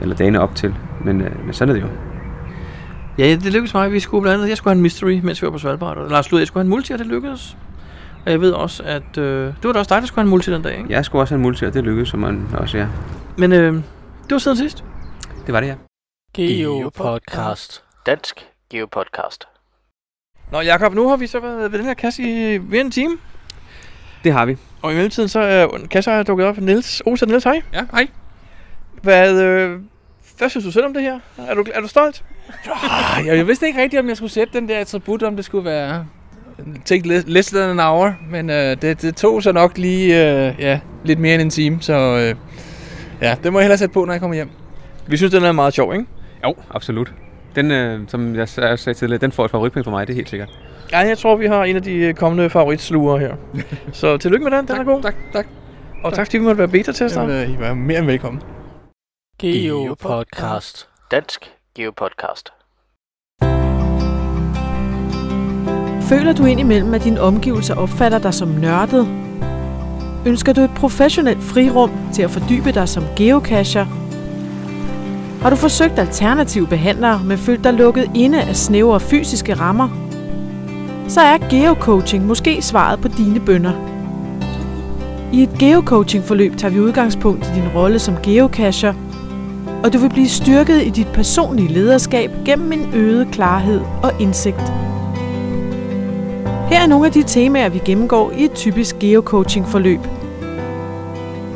[0.00, 0.74] Eller dagene op til,
[1.04, 1.88] men, øh, men sådan er det jo.
[3.18, 3.92] Ja, det lykkedes mig.
[3.92, 5.96] Vi skulle blandt andet, jeg skulle have en mystery, mens vi var på Svalbard.
[5.96, 7.56] Og Lars Lud, jeg skulle have en multi, og det lykkedes.
[8.28, 10.30] Og jeg ved også, at øh, det var da også dig, der skulle have en
[10.30, 10.92] multi den dag, ikke?
[10.92, 12.86] Jeg skulle også have en multi, og det lykkedes som man også, ja.
[13.38, 14.84] Men øh, det var siden sidst.
[15.46, 15.74] Det var det, ja.
[16.34, 17.84] Geo Podcast.
[18.06, 19.44] Dansk Geo Podcast.
[20.52, 23.16] Nå, Jakob, nu har vi så været ved den her kasse i mere en time.
[24.24, 24.56] Det har vi.
[24.82, 26.58] Og i mellemtiden så er kasse er dukket op.
[26.58, 27.62] Niels, Osa Niels, hej.
[27.72, 28.08] Ja, hej.
[29.02, 29.80] Hvad, øh,
[30.38, 31.20] hvad synes du selv om det her?
[31.38, 32.24] Er du, er du stolt?
[32.66, 35.44] Ah, Jeg, jeg vidste ikke rigtigt, om jeg skulle sætte den der attribut, om det
[35.44, 36.06] skulle være
[36.84, 40.04] take less than an hour, men øh, det, det tog så nok lige
[40.48, 42.34] øh, ja, lidt mere end en time, så øh,
[43.22, 44.50] ja, det må jeg hellere sætte på, når jeg kommer hjem.
[45.06, 46.06] Vi synes, den er meget sjov, ikke?
[46.44, 47.12] Jo, absolut.
[47.54, 50.16] Den, øh, som jeg sa- sagde tidligere, den får et favoritpoint for mig, det er
[50.16, 50.48] helt sikkert.
[50.92, 53.34] Ja, jeg tror, vi har en af de øh, kommende favoritsluger her.
[53.92, 55.02] så tillykke med den, den Tak, er god.
[55.02, 55.46] Tak, tak.
[56.04, 57.20] Og tak, fordi vi måtte være beta-tester.
[57.20, 58.42] Jamen, øh, I var mere end velkommen.
[59.38, 60.88] Geo Podcast.
[61.10, 62.52] Dansk Geo Podcast.
[66.08, 69.08] Føler du indimellem, at dine omgivelser opfatter dig som nørdet?
[70.26, 73.86] Ønsker du et professionelt frirum til at fordybe dig som geocacher?
[75.42, 79.88] Har du forsøgt alternative behandlere, men følt dig lukket inde af snævre fysiske rammer?
[81.08, 83.72] Så er geocoaching måske svaret på dine bønder.
[85.32, 88.94] I et geocoaching-forløb tager vi udgangspunkt i din rolle som geocacher,
[89.84, 94.72] og du vil blive styrket i dit personlige lederskab gennem en øget klarhed og indsigt.
[96.70, 100.00] Her er nogle af de temaer, vi gennemgår i et typisk geocoaching-forløb.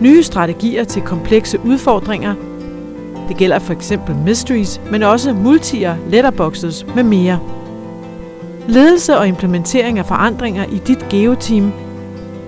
[0.01, 2.35] Nye strategier til komplekse udfordringer.
[3.29, 7.39] Det gælder for eksempel mysteries, men også multier, letterboxes med mere.
[8.69, 11.73] Ledelse og implementering af forandringer i dit geoteam.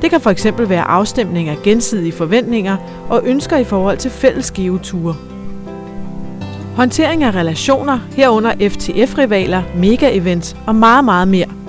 [0.02, 2.76] Det kan for eksempel være afstemning af gensidige forventninger
[3.08, 5.14] og ønsker i forhold til fælles geoture.
[6.76, 11.63] Håndtering af relationer, herunder FTF-rivaler, mega-events og meget, meget mere.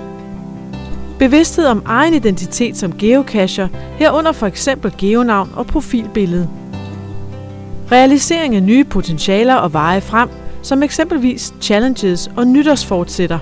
[1.18, 6.48] Bevidsthed om egen identitet som geocacher, herunder for eksempel geonavn og profilbillede.
[7.92, 10.28] Realisering af nye potentialer og veje frem,
[10.62, 13.38] som eksempelvis challenges og nytårsfortsætter.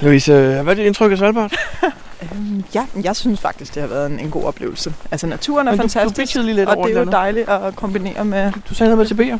[0.00, 1.52] Louise, hvad er dit indtryk af Svalbard?
[2.22, 4.94] Øhm, ja, jeg synes faktisk, det har været en, en god oplevelse.
[5.10, 7.04] Altså, naturen er Men du- du fantastisk, bitchede lige lidt og over det et er
[7.04, 8.52] jo dejligt at kombinere med...
[8.68, 9.38] Du sagde noget med TB'er?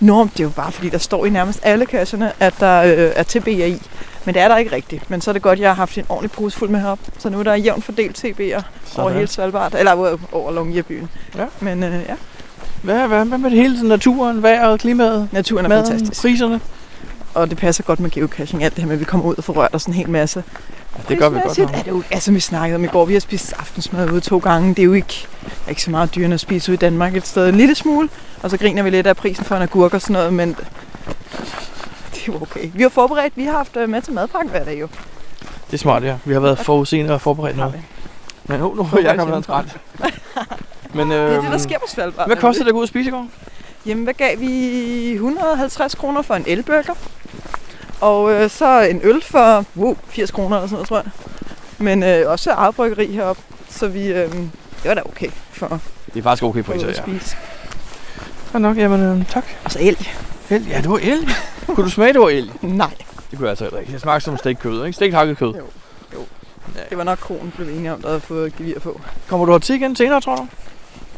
[0.00, 3.12] Nå, det er jo bare fordi, der står i nærmest alle kasserne, at der øh,
[3.16, 3.82] er TB'er i.
[4.24, 5.10] Men det er der ikke rigtigt.
[5.10, 6.98] Men så er det godt, at jeg har haft en ordentlig pose fuld med herop.
[7.18, 8.62] Så nu er der jævnt fordelt TB'er
[8.96, 9.74] over hele Svalbard.
[9.74, 11.08] Eller over, over Longyearbyen.
[11.36, 11.44] Ja.
[11.60, 12.14] Men øh, ja.
[12.82, 13.88] Hvad, hvad, hvad med det hele?
[13.88, 15.28] Naturen, vejret, klimaet?
[15.32, 16.20] Naturen er maden, fantastisk.
[16.22, 16.60] priserne?
[17.34, 18.64] Og det passer godt med geocaching.
[18.64, 20.44] Alt det her med, at vi kommer ud og får rørt os en hel masse.
[20.96, 21.58] Ja, det gør vi godt.
[21.58, 24.38] Er det jo, altså, vi snakkede om i går, vi har spist aftensmad ude to
[24.38, 24.68] gange.
[24.68, 25.26] Det er jo ikke,
[25.66, 27.48] er ikke så meget dyrere at spise ude i Danmark et sted.
[27.48, 28.08] En lille smule.
[28.42, 30.48] Og så griner vi lidt af prisen for en agurk og sådan noget, men
[32.14, 32.70] det er jo okay.
[32.74, 34.88] Vi har forberedt, vi har haft øh, med til madpakken hver dag jo.
[35.66, 36.16] Det er smart, ja.
[36.24, 37.74] Vi har været forudseende og forberedt noget.
[38.44, 39.76] Men nu, nu har jeg kommet en træt.
[40.94, 42.26] Men, Det er det, øhm, der sker på Svalbard.
[42.26, 43.26] Hvad kostede det at gå ud og spise i går?
[43.86, 45.12] Jamen, hvad gav vi?
[45.12, 46.94] 150 kroner for en elburger.
[48.04, 51.06] Og øh, så en øl for wow, 80 kroner eller sådan noget, tror jeg.
[51.78, 53.42] Men øh, også eget bryggeri heroppe.
[53.68, 54.50] Så vi, øh, det
[54.84, 55.80] var da okay for
[56.14, 57.02] Det er faktisk okay at priser, og ja.
[57.02, 57.36] spise.
[58.52, 59.44] Så nok, jamen øh, tak.
[59.64, 60.08] Og så el.
[60.50, 60.66] El?
[60.68, 61.28] Ja, det var el.
[61.66, 62.50] kunne du smage, det var el?
[62.62, 62.90] Nej.
[63.30, 63.92] Det kunne jeg altså heller ikke.
[63.92, 64.96] Det smagte som stegt kød, ikke?
[64.96, 65.54] Stegt hakket kød.
[65.54, 65.64] Jo.
[66.14, 66.20] jo.
[66.90, 69.00] Det var nok kronen, blev vi enige om, der havde fået gevir på.
[69.28, 70.46] Kommer du her igen senere, tror du?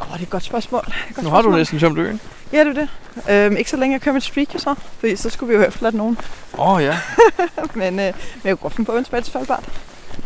[0.01, 0.85] Åh, det er et godt spørgsmål.
[1.11, 1.59] Et godt Nu har du spørgsmål.
[1.59, 2.21] næsten tømt øen.
[2.53, 2.87] Ja, det er
[3.27, 3.47] det.
[3.47, 5.61] Øhm, ikke så længe jeg kører mit streak jo så, fordi så skulle vi jo
[5.61, 6.19] have efterladt nogen.
[6.59, 6.99] Åh oh, ja.
[7.75, 9.65] men, øh, men jeg kunne godt finde på at vende tilbage til Svalbard.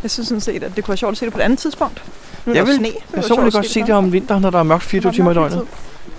[0.02, 1.58] Jeg synes sådan set, at det kunne være sjovt at se det på et andet
[1.58, 2.02] tidspunkt.
[2.46, 2.88] Nu Jeg vil sne.
[3.14, 5.68] Personligt godt se det om vinteren, når der er mørkt 24 timer i døgnet.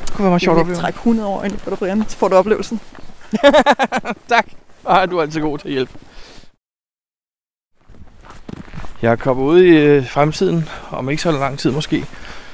[0.05, 0.77] Det kunne være meget sjovt at opleve.
[0.79, 2.03] Træk 100 år ind på dig, Brian.
[2.07, 2.79] Så får du oplevelsen.
[4.29, 4.47] tak.
[4.87, 5.91] Ej, du er altid god til at hjælpe.
[9.01, 12.05] Jeg er kommet ud i øh, fremtiden, om ikke så lang tid måske.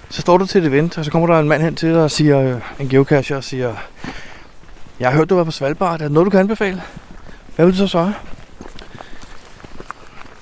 [0.09, 2.03] Så står du til et event, og så kommer der en mand hen til dig
[2.03, 3.75] og siger, øh, en geocacher, og siger,
[4.99, 5.93] jeg har hørt, du var på Svalbard.
[5.93, 6.81] Er det noget, du kan anbefale?
[7.55, 8.13] Hvad vil du så svare?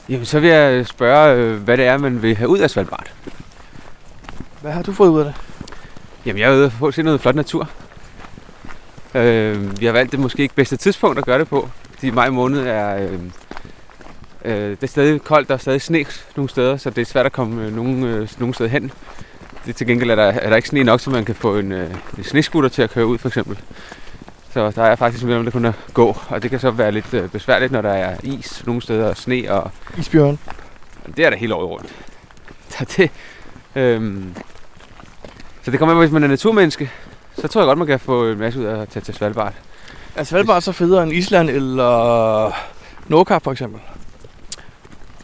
[0.09, 3.11] Jamen, så vil jeg spørge, øh, hvad det er, man vil have ud af Svalbard.
[4.61, 5.35] Hvad har du fået ud af det?
[6.25, 7.69] Jamen, jeg er ude for at se noget flot natur.
[9.15, 12.29] Øh, vi har valgt det måske ikke bedste tidspunkt at gøre det på, fordi maj
[12.29, 12.95] måned er...
[12.95, 13.19] Øh,
[14.45, 16.05] øh, det er stadig koldt, der er stadig sne
[16.35, 18.91] nogle steder, så det er svært at komme øh, nogen, øh, nogen steder hen.
[19.65, 21.71] Det, til gengæld er der, er der ikke sne nok, så man kan få en,
[21.71, 23.57] øh, en sneskutter til at køre ud, for eksempel.
[24.53, 27.13] Så der er faktisk mellem det kun at gå, og det kan så være lidt
[27.13, 29.51] øh, besværligt, når der er is nogle steder og sne.
[29.51, 30.39] Og, Isbjørn.
[31.17, 31.95] det er der hele året rundt.
[32.69, 33.11] Så det,
[33.75, 34.35] øhm,
[35.63, 36.91] så det kommer an hvis man er naturmenneske,
[37.35, 39.53] så tror jeg godt, man kan få en masse ud af at tage til Svalbard.
[40.15, 42.51] Er Svalbard så federe end Island eller
[43.07, 43.81] Nordkap for eksempel?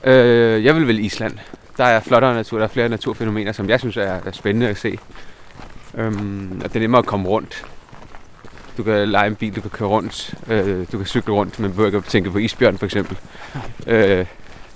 [0.03, 1.37] Øh, jeg vil vælge Island.
[1.81, 4.77] Der er flottere natur, der er flere naturfænomener, som jeg synes er, er spændende at
[4.77, 4.97] se.
[5.97, 7.65] Øhm, og det er nemmere at komme rundt.
[8.77, 11.85] Du kan lege en bil, du kan køre rundt, øh, du kan cykle rundt, men
[11.85, 13.17] ikke at tænke på isbjørn for eksempel.
[13.87, 14.25] Øh,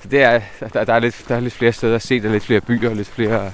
[0.01, 0.41] så det er,
[0.73, 2.61] der, der, er lidt, der er lidt flere steder at se, der er lidt flere
[2.61, 3.51] byer og lidt flere,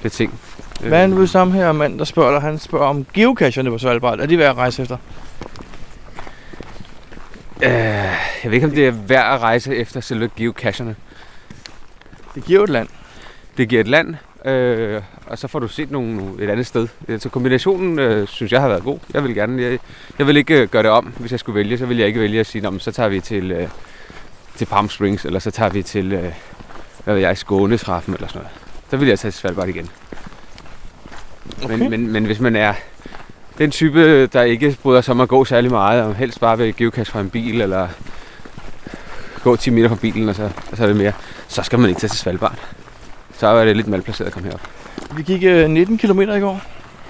[0.00, 0.40] flere ting.
[0.80, 2.40] Hvad er nu samme her mand, der spørger dig?
[2.40, 4.20] Han spørger om geocacherne på Svalbard.
[4.20, 4.96] Er de værd at rejse efter?
[7.62, 10.96] Øh, jeg ved ikke, om det er værd at rejse efter selve geocacherne.
[12.34, 12.88] Det giver jo et land.
[13.56, 14.14] Det giver et land,
[14.44, 16.88] øh, og så får du set nogle, et andet sted.
[17.18, 18.98] Så kombinationen øh, synes jeg har været god.
[19.14, 19.78] Jeg vil gerne, jeg,
[20.18, 21.78] jeg vil ikke øh, gøre det om, hvis jeg skulle vælge.
[21.78, 23.68] Så vil jeg ikke vælge at sige, "Nå, men så tager vi til, øh,
[24.56, 26.32] til Palm Springs, eller så tager vi til, øh,
[27.04, 28.50] hvad ved jeg, Skånetraffen eller sådan noget.
[28.90, 29.90] Så vil jeg tage til Svalbard igen.
[31.64, 31.78] Okay.
[31.78, 32.74] Men, men, men hvis man er
[33.58, 36.76] den type, der ikke bryder sig om at gå særlig meget, og helst bare vil
[36.76, 37.88] geocache fra en bil, eller
[39.42, 41.12] gå 10 meter fra bilen, og så, og så er det mere,
[41.48, 42.58] så skal man ikke tage til Svalbard.
[43.38, 44.60] Så er det lidt malplaceret at komme herop.
[45.16, 46.60] Vi gik øh, 19 km i går.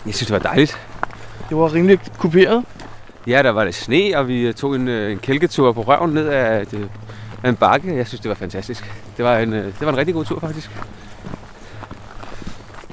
[0.06, 0.78] Jeg synes, det var dejligt.
[1.48, 2.64] Det var rimelig kuperet.
[3.26, 6.26] Ja, der var det sne, og vi tog en, øh, en kælketur på røven ned
[6.26, 6.90] af, det,
[7.42, 7.96] af en bakke.
[7.96, 8.92] Jeg synes, det var fantastisk.
[9.16, 10.70] Det var en, øh, det var en rigtig god tur, faktisk.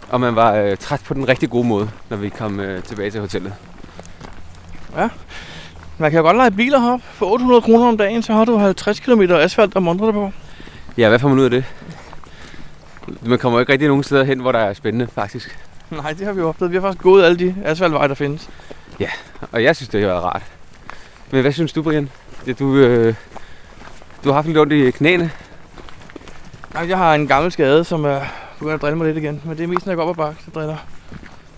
[0.10, 3.12] Og man var øh, træt på den rigtig gode måde, når vi kom øh, tilbage
[3.12, 3.54] til hotellet.
[4.98, 5.10] Ja.
[5.98, 7.06] Man kan jo godt lege biler heroppe.
[7.14, 10.32] For 800 kroner om dagen, så har du 50 km asfalt mundre det på.
[10.98, 11.66] Ja, hvad får man ud af det?
[13.22, 15.60] Man kommer jo ikke rigtig nogen steder hen, hvor der er spændende, faktisk.
[15.90, 16.72] Nej, det har vi jo oplevet.
[16.72, 18.50] Vi har faktisk gået alle de asfaltveje, der findes.
[19.00, 19.10] Ja,
[19.52, 20.42] og jeg synes, det har været rart.
[21.32, 22.10] Men hvad synes du, Brian?
[22.46, 23.16] Det, du, øh,
[24.24, 25.32] du har haft lidt ondt i knæene.
[26.74, 28.22] Nej, jeg har en gammel skade, som er
[28.60, 29.42] begyndt at drille mig lidt igen.
[29.46, 30.78] Men det er mest, når jeg går op ad bakke, så driller.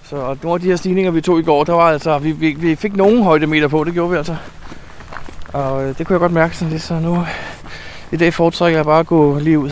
[0.03, 2.31] Så og nogle af de her stigninger, vi tog i går, der var altså, vi,
[2.31, 4.35] vi, vi fik nogen højdemeter på, det gjorde vi altså.
[5.53, 7.25] Og øh, det kunne jeg godt mærke sådan lidt, så nu
[8.11, 9.71] i dag foretrækker jeg bare at gå lige ud.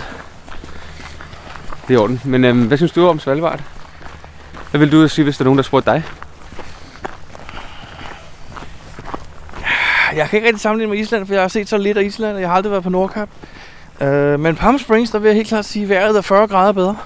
[1.87, 2.21] Det er orden.
[2.25, 3.59] Men øh, hvad synes du om Svalbard?
[4.71, 6.03] Hvad vil du sige, hvis der er nogen, der spurgte dig?
[10.15, 12.35] Jeg kan ikke rigtig sammenligne med Island, for jeg har set så lidt af Island,
[12.35, 13.29] og jeg har aldrig været på Nordkap.
[14.01, 16.71] Øh, men Palm Springs, der vil jeg helt klart sige, at vejret er 40 grader
[16.71, 16.97] bedre.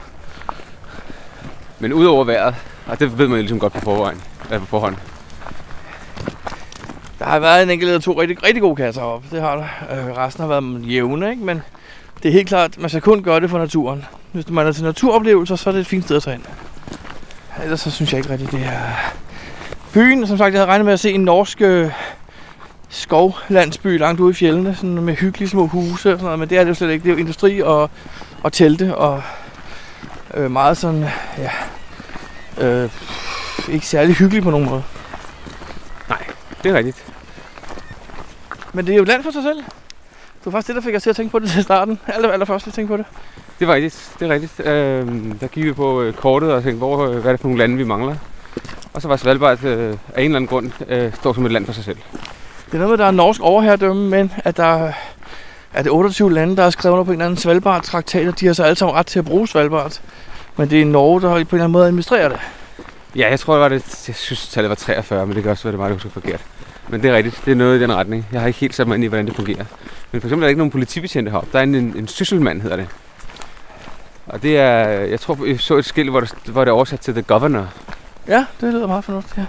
[1.80, 2.56] Men udover vejret,
[2.88, 4.18] og det ved man jo ligesom godt på forhånd.
[4.52, 4.96] Ja, på forhånd.
[7.20, 9.24] Der har været en enkelt eller to rigtig, rigtig gode kasser op.
[9.32, 9.66] Det har der.
[9.92, 11.44] Øh, resten har været jævne, ikke?
[11.44, 11.62] Men
[12.24, 14.06] det er helt klart, man skal kun gøre det for naturen.
[14.32, 16.44] Hvis man er til naturoplevelser, så er det et fint sted at tage ind.
[17.64, 18.82] Ellers så synes jeg ikke rigtigt, det er...
[19.94, 21.92] Byen, som sagt, jeg havde regnet med at se en norsk øh,
[22.90, 26.58] skovlandsby langt ude i fjellene, sådan med hyggelige små huse og sådan noget, men det
[26.58, 27.04] er det jo slet ikke.
[27.04, 27.90] Det er jo industri og,
[28.44, 29.22] og telte og
[30.34, 31.06] øh, meget sådan,
[31.38, 31.52] ja,
[32.68, 32.90] øh,
[33.70, 34.84] ikke særlig hyggeligt på nogen måde.
[36.64, 37.06] Det er rigtigt.
[38.74, 39.58] Men det er jo et land for sig selv.
[39.58, 42.00] Det var faktisk det, der fik os til at tænke på det til starten.
[42.08, 43.06] Aller, allerførst at tænke på det.
[43.60, 44.60] Det var rigtigt, det er rigtigt.
[44.60, 45.08] Øh,
[45.42, 47.60] der gik vi på øh, kortet og tænkte, hvor, øh, hvad er det for nogle
[47.60, 48.16] lande, vi mangler.
[48.94, 51.66] Og så var Svalbard øh, af en eller anden grund øh, står som et land
[51.66, 51.98] for sig selv.
[52.66, 54.92] Det er noget med, at der er norsk overherredømme, men at der
[55.74, 58.46] er det 28 lande, der har skrevet under på en eller anden Svalbard-traktat, og de
[58.46, 60.02] har så alle sammen ret til at bruge Svalbard.
[60.58, 62.40] Men det er Norge, der på en eller anden måde administrerer det.
[63.16, 64.08] Ja, jeg tror, det var det.
[64.08, 66.42] Jeg synes, tallet var 43, men det kan også være, det var det husker forkert.
[66.90, 67.42] Men det er rigtigt.
[67.46, 68.28] Det er noget i den retning.
[68.32, 69.66] Jeg har ikke helt sat mig ind i, hvordan det fungerer.
[70.12, 71.50] Men for eksempel er der ikke nogen politibetjente heroppe.
[71.54, 72.88] Der er en, en, en sysselmand, hedder det.
[74.28, 77.00] Og det er, jeg tror, jeg så et skilt, hvor det, hvor det er oversat
[77.00, 77.68] til The Governor.
[78.28, 79.46] Ja, det lyder meget fornuftigt, ja.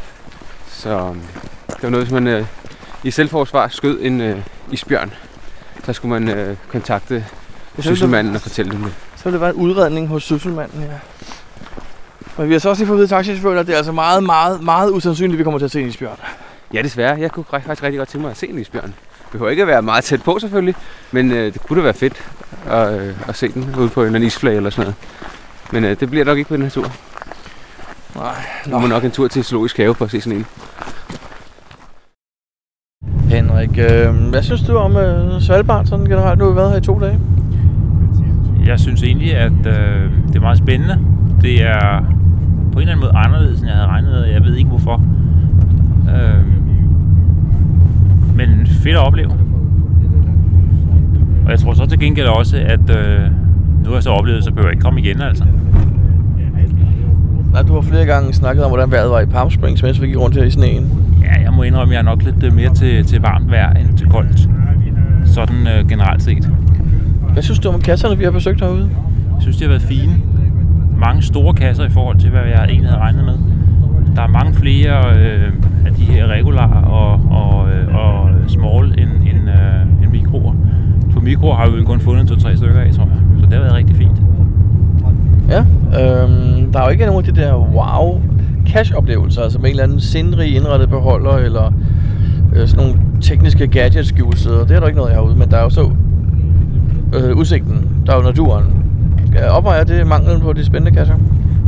[0.69, 1.21] Så øhm,
[1.67, 2.45] det var noget, hvis man øh,
[3.05, 4.39] i selvforsvar skød en øh,
[4.71, 5.13] isbjørn.
[5.85, 7.25] Så skulle man øh, kontakte
[7.79, 8.93] sysselmanden og fortælle dem det.
[9.17, 10.89] Så ville det være en udredning hos sysselmanden, ja.
[12.41, 14.23] Men vi har så også lige fået at vide taxichaufføren, at det er altså meget,
[14.23, 16.17] meget, meget usandsynligt, at vi kommer til at se en isbjørn.
[16.75, 17.21] Ja, desværre.
[17.21, 18.85] Jeg kunne faktisk rigtig godt tænke mig at se en isbjørn.
[18.85, 20.75] Det behøver ikke at være meget tæt på selvfølgelig,
[21.13, 22.31] men øh, det kunne da være fedt
[22.67, 24.97] at, øh, at se den ude på en eller anden isflage eller sådan noget.
[25.73, 26.93] Men øh, det bliver nok ikke på den her tur.
[28.17, 28.35] Nej.
[28.67, 30.47] Nu må nok en tur til Zoologisk Have for at se sådan en.
[33.31, 36.39] Henrik, øh, hvad synes du om øh, Svalbard sådan generelt?
[36.39, 37.19] Nu har vi været her i to dage.
[38.67, 40.99] Jeg synes egentlig, at øh, det er meget spændende.
[41.43, 42.20] Det er
[42.73, 44.25] på en eller anden måde anderledes, end jeg havde regnet med.
[44.25, 45.03] Jeg ved ikke hvorfor.
[46.15, 46.45] Øh,
[48.37, 49.31] men fedt at opleve.
[51.45, 53.21] Og jeg tror så til gengæld også, at øh,
[53.83, 55.45] nu har jeg så oplevet, så behøver jeg ikke komme igen, altså.
[57.53, 60.07] Nej, du har flere gange snakket om, hvordan vejret var i Palm Springs, mens vi
[60.07, 60.91] gik rundt her i sneen.
[61.23, 63.73] Ja, jeg må indrømme, at jeg er nok lidt øh, mere til, til varmt vejr
[63.73, 64.49] end til koldt.
[65.25, 66.51] Sådan øh, generelt set.
[67.33, 68.91] Hvad synes du om kasserne, vi har besøgt herude?
[69.35, 70.13] Jeg synes, de har været fine.
[71.01, 73.35] Mange store kasser i forhold til, hvad jeg egentlig havde regnet med.
[74.17, 75.53] Der er mange flere øh,
[75.87, 80.55] af de her regular og, og, øh, og small end, end, øh, end mikroer.
[81.13, 83.21] For mikroer har vi kun fundet to-tre stykker af, tror jeg.
[83.41, 84.23] Så det har været rigtig fint.
[85.49, 88.23] Ja, øhm, der er jo ikke nogen af de der wow
[88.67, 91.73] cash-oplevelser, altså med en eller anden sindrig indrettet beholder, eller
[92.53, 94.65] øh, sådan nogle tekniske gadgets skjulesteder.
[94.65, 95.91] Det er der ikke noget herude, men der er jo så
[97.15, 98.80] øh, udsigten, der er jo naturen.
[99.51, 101.15] Opvejer det manglen på de spændende kasser?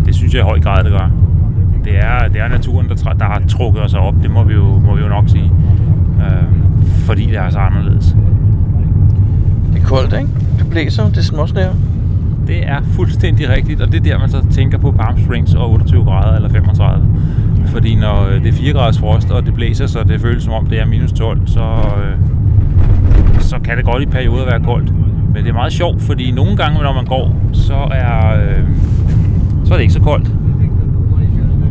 [0.07, 1.11] Det synes jeg i høj grad, det gør.
[1.85, 4.65] Det er, det er naturen, der, der har trukket os op, det må vi jo,
[4.65, 5.53] må vi jo nok sige.
[6.21, 6.45] Øh,
[7.07, 8.17] fordi det er så anderledes.
[9.73, 10.29] Det er koldt, ikke?
[10.59, 11.73] Det blæser, det er småsnære.
[12.47, 15.71] Det er fuldstændig rigtigt, og det er der, man så tænker på Palm Springs og
[15.71, 17.07] 28 grader eller 35.
[17.67, 20.53] Fordi når øh, det er 4 graders frost, og det blæser, så det føles som
[20.53, 22.17] om det er minus 12, så, øh,
[23.41, 24.93] så kan det godt i perioder være koldt.
[25.33, 28.65] Men det er meget sjovt, fordi nogle gange, når man går, så er, øh,
[29.65, 30.31] så er det ikke så koldt.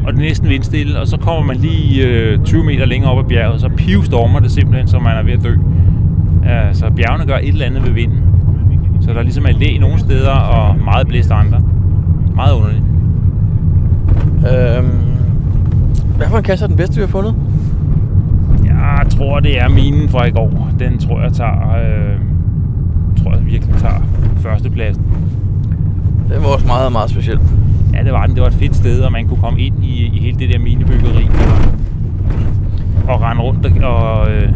[0.05, 3.25] Og det er næsten vindstille, og så kommer man lige øh, 20 meter længere op
[3.25, 5.55] ad bjerget, så pivstormer det simpelthen, så man er ved at dø.
[6.45, 8.19] Ja, så bjergene gør et eller andet ved vinden.
[9.01, 11.61] Så der ligesom er læ nogle steder, og meget blæst andre.
[12.35, 12.83] Meget underligt.
[14.37, 14.91] Øhm,
[16.17, 17.35] hvad for en kasse er den bedste, vi har fundet?
[18.65, 20.69] Jeg tror, det er minen fra i går.
[20.79, 22.30] Den tror jeg tager, øh,
[23.17, 24.01] tror jeg virkelig tager
[24.37, 25.03] førstepladsen.
[26.29, 27.39] Den var også meget, meget speciel.
[27.93, 28.35] Ja, det var den.
[28.35, 30.59] Det var et fedt sted, og man kunne komme ind i, i hele det der
[30.59, 31.27] minebyggeri.
[33.07, 34.53] Og, og rende rundt og, og øh,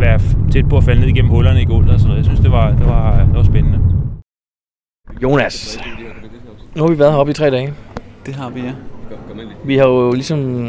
[0.00, 0.20] være
[0.50, 2.18] tæt på at falde ned igennem hullerne i gulvet og sådan noget.
[2.18, 3.78] Jeg synes, det var, det var, det var spændende.
[5.22, 5.78] Jonas,
[6.76, 7.72] Nu har vi været heroppe i tre dage.
[8.26, 8.72] Det har vi, ja.
[9.64, 10.68] Vi har jo ligesom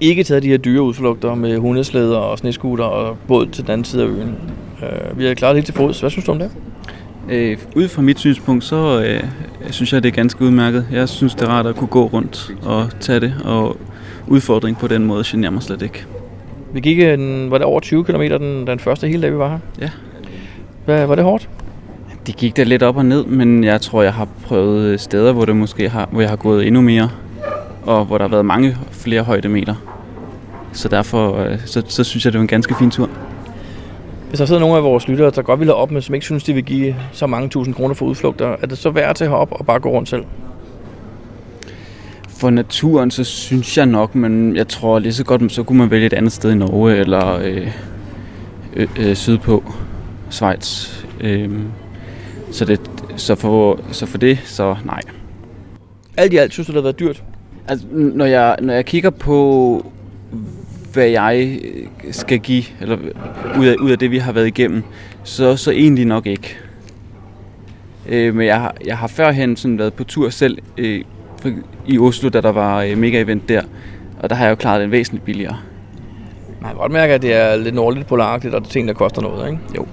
[0.00, 3.84] ikke taget de her dyre udflugter med hundeslæder og sneskuter og båd til den anden
[3.84, 4.34] side af øen.
[4.84, 6.00] Øh, vi har klaret det helt til fods.
[6.00, 6.50] Hvad synes du om det?
[7.30, 9.22] Øh, ud fra mit synspunkt, så øh,
[9.70, 10.86] synes jeg, det er ganske udmærket.
[10.92, 13.76] Jeg synes, det er rart at kunne gå rundt og tage det, og
[14.26, 16.06] udfordring på den måde generer mig slet ikke.
[16.72, 19.48] Vi gik en, var det over 20 km den, den første hele dag, vi var
[19.48, 19.58] her?
[19.80, 19.90] Ja.
[20.84, 21.48] Hvad, var det hårdt?
[22.26, 25.44] Det gik da lidt op og ned, men jeg tror, jeg har prøvet steder, hvor,
[25.44, 27.10] det måske har, hvor jeg har gået endnu mere,
[27.82, 29.74] og hvor der har været mange flere højdemeter.
[30.72, 33.10] Så derfor øh, så, så synes jeg, det var en ganske fin tur.
[34.34, 36.24] Hvis der sidder nogle af vores lyttere, der godt vil have op, men som ikke
[36.24, 39.24] synes, de vil give så mange tusind kroner for udflugter, er det så værd til
[39.24, 40.24] at op og bare gå rundt selv?
[42.28, 45.90] For naturen, så synes jeg nok, men jeg tror lige så godt, så kunne man
[45.90, 47.68] vælge et andet sted i Norge eller øh,
[48.76, 49.72] øh, øh, sydpå,
[50.30, 50.88] Schweiz.
[51.20, 51.50] Øh,
[52.50, 52.80] så, det,
[53.16, 55.00] så, for, så for det, så nej.
[56.16, 57.22] Alt i alt synes du, det har været dyrt?
[57.68, 59.92] Altså, når jeg, når jeg kigger på,
[60.94, 61.58] hvad jeg
[62.10, 62.98] skal give, eller
[63.58, 64.82] ud af, ud af det, vi har været igennem,
[65.22, 66.56] så, så egentlig nok ikke.
[68.08, 71.04] Øh, men jeg har, jeg har førhen sådan været på tur selv øh,
[71.86, 73.62] i Oslo, da der var øh, mega-event der,
[74.22, 75.56] og der har jeg jo klaret den væsentligt billigere.
[76.60, 78.94] Man kan godt mærke, at det er lidt nordligt polaragtigt, og det er ting, der
[78.94, 79.60] koster noget, ikke?
[79.76, 79.86] Jo,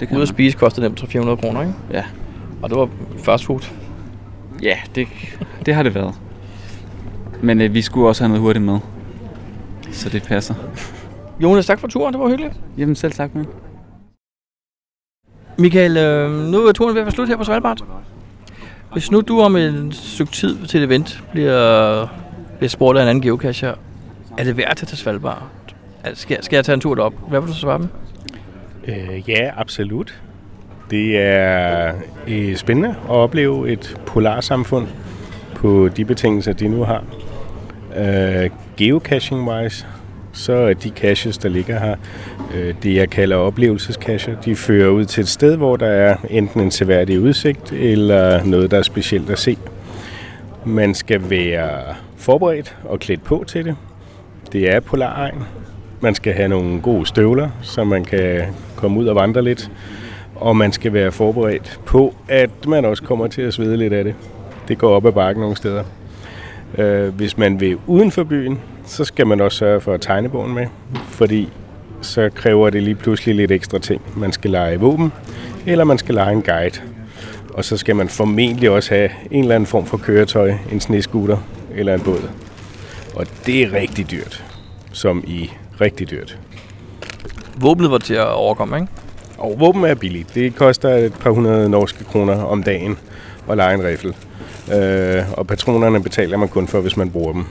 [0.00, 1.74] det kan Ude at spise koster nemt 400 kroner, ikke?
[1.92, 2.04] Ja.
[2.62, 2.88] Og det var
[3.18, 3.60] fast food.
[4.62, 5.08] Ja, det,
[5.66, 6.14] det har det været.
[7.42, 8.78] Men øh, vi skulle også have noget hurtigt med.
[9.92, 10.54] Så det passer.
[11.40, 12.12] Jonas, tak for turen.
[12.14, 12.54] Det var hyggeligt.
[12.78, 13.46] Jamen selv tak, man.
[15.58, 17.84] Michael, øh, nu er turen ved at være slut her på Svalbard.
[18.92, 22.06] Hvis nu du om et stykke tid til et event bliver,
[22.58, 23.74] bliver spurgt af en anden geocacher,
[24.38, 25.42] er det værd at tage til Svalbard?
[26.04, 27.14] Altså, Skal, skal jeg tage en tur derop?
[27.28, 27.88] Hvad vil du svare dem?
[28.88, 30.22] Øh, ja, absolut.
[30.90, 31.92] Det er
[32.28, 34.86] øh, spændende at opleve et polarsamfund
[35.54, 37.04] på de betingelser, de nu har.
[37.96, 39.86] Øh, Geocaching-wise,
[40.32, 41.94] så er de caches, der ligger her,
[42.54, 44.40] øh, det jeg kalder oplevelsescacher.
[44.40, 48.70] De fører ud til et sted, hvor der er enten en seværdig udsigt, eller noget,
[48.70, 49.56] der er specielt at se.
[50.64, 53.76] Man skal være forberedt og klædt på til det.
[54.52, 55.44] Det er polaregn.
[56.00, 58.42] Man skal have nogle gode støvler, så man kan
[58.76, 59.70] komme ud og vandre lidt.
[60.34, 64.04] Og man skal være forberedt på, at man også kommer til at svede lidt af
[64.04, 64.14] det.
[64.68, 65.84] Det går op ad bakken nogle steder.
[66.78, 70.54] Øh, Hvis man vil uden for byen, så skal man også sørge for at tegnebogen
[70.54, 70.66] med,
[71.08, 71.48] fordi
[72.00, 74.02] så kræver det lige pludselig lidt ekstra ting.
[74.16, 75.12] Man skal lege våben,
[75.66, 76.80] eller man skal lege en guide.
[77.54, 81.36] Og så skal man formentlig også have en eller anden form for køretøj, en snescooter
[81.74, 82.30] eller en båd.
[83.14, 84.44] Og det er rigtig dyrt,
[84.92, 85.50] som i
[85.80, 86.38] rigtig dyrt.
[87.60, 88.88] Våbnet var til at overkomme, ikke?
[89.38, 90.34] Og våben er billigt.
[90.34, 92.98] Det koster et par hundrede norske kroner om dagen
[93.50, 94.14] at lege en riffel.
[94.74, 97.44] Øh, og patronerne betaler man kun for, hvis man bruger dem.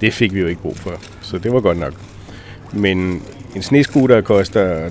[0.00, 1.92] Det fik vi jo ikke brug for, så det var godt nok.
[2.72, 3.22] Men
[3.56, 4.88] en snescooter koster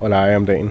[0.00, 0.70] 12-1300 at lege om dagen.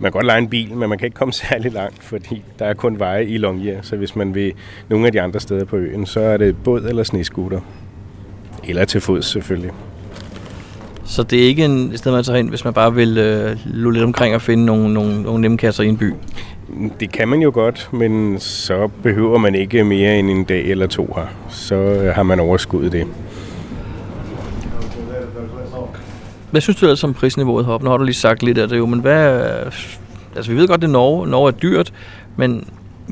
[0.00, 2.64] Man kan godt lege en bil, men man kan ikke komme særlig langt, fordi der
[2.64, 3.82] er kun veje i Longyear.
[3.82, 4.52] Så hvis man vil
[4.88, 7.60] nogle af de andre steder på øen, så er det båd eller snescooter.
[8.64, 9.72] Eller til fods selvfølgelig.
[11.04, 13.56] Så det er ikke en, et sted, man tager hen, hvis man bare vil øh,
[13.64, 16.14] lulle lidt omkring og finde nogle, nogle, nogle nemme kasser i en by.
[17.00, 20.86] Det kan man jo godt, men så behøver man ikke mere end en dag eller
[20.86, 21.26] to her.
[21.48, 23.06] Så øh, har man overskuddet det.
[26.50, 27.84] Hvad synes du ellers om prisniveauet heroppe?
[27.84, 29.40] Nu har du lige sagt lidt af det jo, men hvad...
[30.36, 31.28] Altså, vi ved godt, det er Norge.
[31.28, 31.92] Norge er dyrt,
[32.36, 32.68] men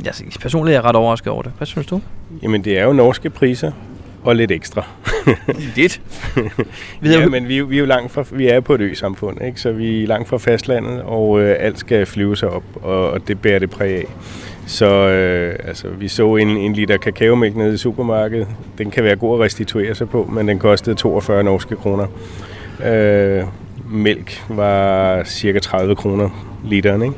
[0.07, 1.53] altså, personligt er jeg ret overrasket over det.
[1.57, 2.01] Hvad synes du?
[2.43, 3.73] Jamen, det er jo norske priser
[4.29, 4.87] og lidt ekstra.
[5.77, 6.01] lidt?
[7.05, 9.61] ja, men vi, er vi er jo langt fra, vi er på et ø-samfund, ikke?
[9.61, 13.29] så vi er langt fra fastlandet, og øh, alt skal flyve sig op, og, og
[13.29, 14.05] det bærer det præg af.
[14.67, 18.49] Så øh, altså, vi så en, en liter kakaomælk nede i supermarkedet.
[18.79, 22.07] Den kan være god at restituere sig på, men den kostede 42 norske kroner.
[22.87, 23.45] Øh,
[23.91, 26.29] mælk var cirka 30 kroner
[26.65, 27.15] literen, ikke?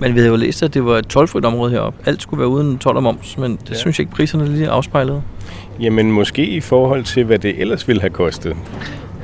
[0.00, 1.98] Men vi havde jo læst, at det var et tolvfrit område heroppe.
[2.06, 3.74] Alt skulle være uden 12 og moms, men det ja.
[3.74, 5.22] synes jeg ikke, priserne lige afspejlede.
[5.80, 8.56] Jamen måske i forhold til, hvad det ellers ville have kostet.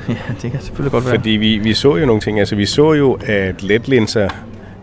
[0.08, 1.14] Ja, det kan selvfølgelig godt være.
[1.14, 2.38] Fordi vi, vi så jo nogle ting.
[2.38, 4.28] Altså vi så jo, at letlinser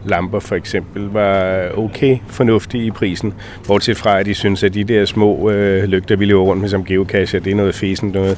[0.06, 3.34] lamper for eksempel var okay fornuftige i prisen.
[3.68, 6.70] Bortset fra, at de synes, at de der små øh, lygter, vi løber rundt med
[6.70, 8.38] som geocacher, det er noget fesen noget.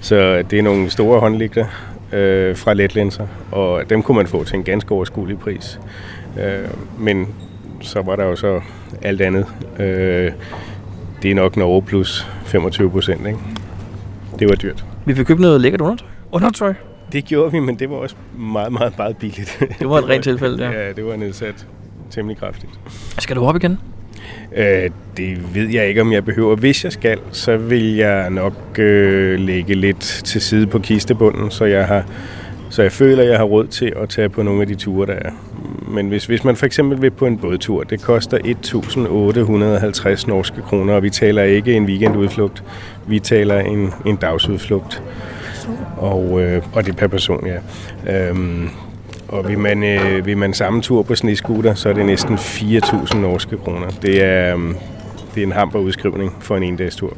[0.00, 1.66] Så det er nogle store håndlygter
[2.12, 5.80] øh, fra letlinser, og dem kunne man få til en ganske overskuelig pris.
[6.42, 6.68] Øh,
[6.98, 7.28] men
[7.80, 8.60] så var der jo så
[9.02, 9.46] alt andet.
[9.78, 10.32] Øh,
[11.22, 13.38] det er nok Norge plus 25 procent, ikke?
[14.38, 14.84] Det var dyrt.
[15.06, 16.08] Vi fik købt noget lækkert undertøj.
[16.32, 16.74] Undertøj?
[17.12, 19.58] Det gjorde vi, men det var også meget, meget, meget billigt.
[19.78, 20.70] Det var et rent tilfælde, ja.
[20.70, 21.66] Ja, det var nedsat
[22.10, 22.72] temmelig kraftigt.
[23.18, 23.78] Skal du op igen?
[24.56, 26.56] Øh, det ved jeg ikke, om jeg behøver.
[26.56, 31.64] Hvis jeg skal, så vil jeg nok øh, lægge lidt til side på kistebunden, så
[31.64, 32.04] jeg har
[32.70, 35.06] så jeg føler, at jeg har råd til at tage på nogle af de ture,
[35.06, 35.30] der er.
[35.90, 38.38] Men hvis, hvis man for eksempel vil på en bådtur, det koster
[40.18, 42.64] 1.850 norske kroner, og vi taler ikke en weekendudflugt,
[43.06, 45.02] vi taler en, en dagsudflugt.
[45.96, 47.58] Og, øh, og det er per person, ja.
[48.28, 48.68] Øhm,
[49.28, 53.16] og vil man, øh, vil man samme tur på snescooter, så er det næsten 4.000
[53.16, 53.86] norske kroner.
[54.02, 54.62] Det er, øh,
[55.34, 57.16] det er en hamper udskrivning for en en tur.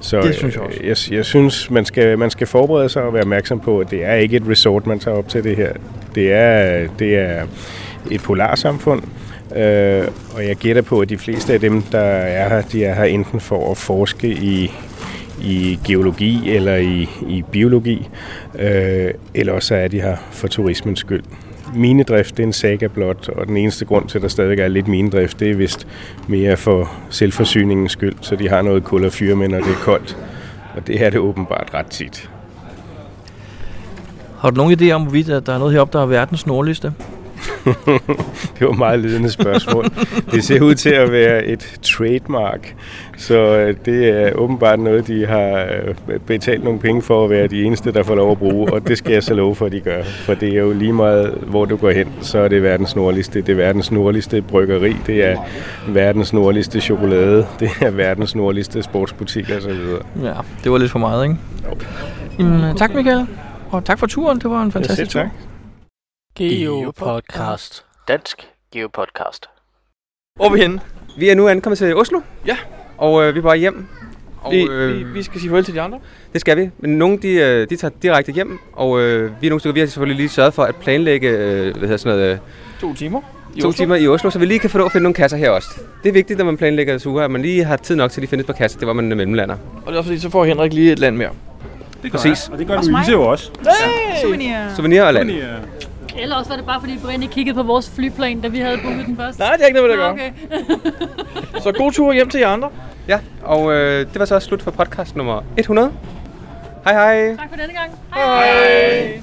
[0.00, 0.78] Så Det synes jeg også.
[0.80, 3.90] øh, Jeg, jeg synes, man skal, man skal forberede sig og være opmærksom på, at
[3.90, 5.72] det er ikke et resort, man tager op til det her.
[6.14, 7.42] Det er, det er
[8.10, 9.02] et polarsamfund,
[9.56, 12.94] øh, og jeg gætter på, at de fleste af dem, der er her, de er
[12.94, 14.72] her enten for at forske i,
[15.42, 18.08] i geologi eller i, i biologi,
[18.58, 21.22] øh, eller også er de her for turismens skyld.
[21.74, 24.68] Minedrift det er en saga blot, og den eneste grund til, at der stadigvæk er
[24.68, 25.86] lidt minedrift, det er vist
[26.28, 29.82] mere for selvforsyningens skyld, så de har noget kul og fyre med, når det er
[29.82, 30.16] koldt.
[30.76, 32.30] Og det er det åbenbart ret tit.
[34.38, 36.92] Har du nogen idé om, hvorvidt at der er noget heroppe, der er verdens nordligste?
[38.58, 39.84] det var et meget ledende spørgsmål.
[40.30, 42.74] Det ser ud til at være et trademark,
[43.16, 45.66] så øh, det er åbenbart noget, de har
[46.08, 48.88] øh, betalt nogle penge for at være de eneste, der får lov at bruge, og
[48.88, 50.02] det skal jeg så love for, at de gør.
[50.02, 53.40] For det er jo lige meget, hvor du går hen, så er det verdens nordligste.
[53.40, 55.36] Det er verdens nordligste bryggeri, det er
[55.88, 59.70] verdens nordligste chokolade, det er verdens nordligste sportsbutik osv.
[60.22, 60.32] Ja,
[60.64, 61.36] det var lidt for meget, ikke?
[61.64, 61.76] Jo.
[62.38, 63.26] Jamen, tak Michael,
[63.70, 64.38] og tak for turen.
[64.38, 65.30] Det var en fantastisk tur.
[66.38, 67.84] Geopodcast.
[68.08, 69.46] Dansk Geopodcast.
[70.36, 70.80] Hvor er vi henne?
[71.18, 72.20] Vi er nu ankommet til Oslo.
[72.46, 72.56] Ja.
[72.98, 73.86] Og øh, vi er vej hjem.
[74.42, 75.98] Og vi, vi, vi skal sige farvel til de andre.
[76.32, 76.70] Det skal vi.
[76.78, 79.80] Men nogle de, øh, de tager direkte hjem, og øh, vi er nogle stykker, vi
[79.80, 82.38] har selvfølgelig lige sørget for at planlægge øh, hvad hedder sådan noget, øh,
[82.80, 83.20] To timer.
[83.54, 83.76] I to Oslo.
[83.84, 85.68] timer i Oslo, så vi lige kan få lov at finde nogle kasser her også.
[86.02, 88.22] Det er vigtigt, når man planlægger ture, at man lige har tid nok til at
[88.22, 89.54] lige finde et par kasser, det var man mellemlander.
[89.54, 91.30] Og det er også fordi, så får Henrik lige et land mere.
[92.02, 92.48] Det Præcis.
[92.52, 93.50] Og det gør Louise jo også.
[93.60, 94.22] Hey!
[94.22, 94.56] Souvenir.
[94.76, 95.30] Souvenir og land.
[96.18, 98.78] Eller også var det bare, fordi Brian ikke kiggede på vores flyplan, da vi havde
[98.84, 99.38] booket den først.
[99.38, 100.32] Nej, det er ikke noget, Nå, at okay.
[101.62, 102.70] Så god tur hjem til jer andre.
[103.08, 105.92] Ja, og øh, det var så også slut for podcast nummer 100.
[106.84, 107.36] Hej hej.
[107.36, 107.90] Tak for denne gang.
[108.14, 108.46] Hej.
[108.46, 109.22] hej.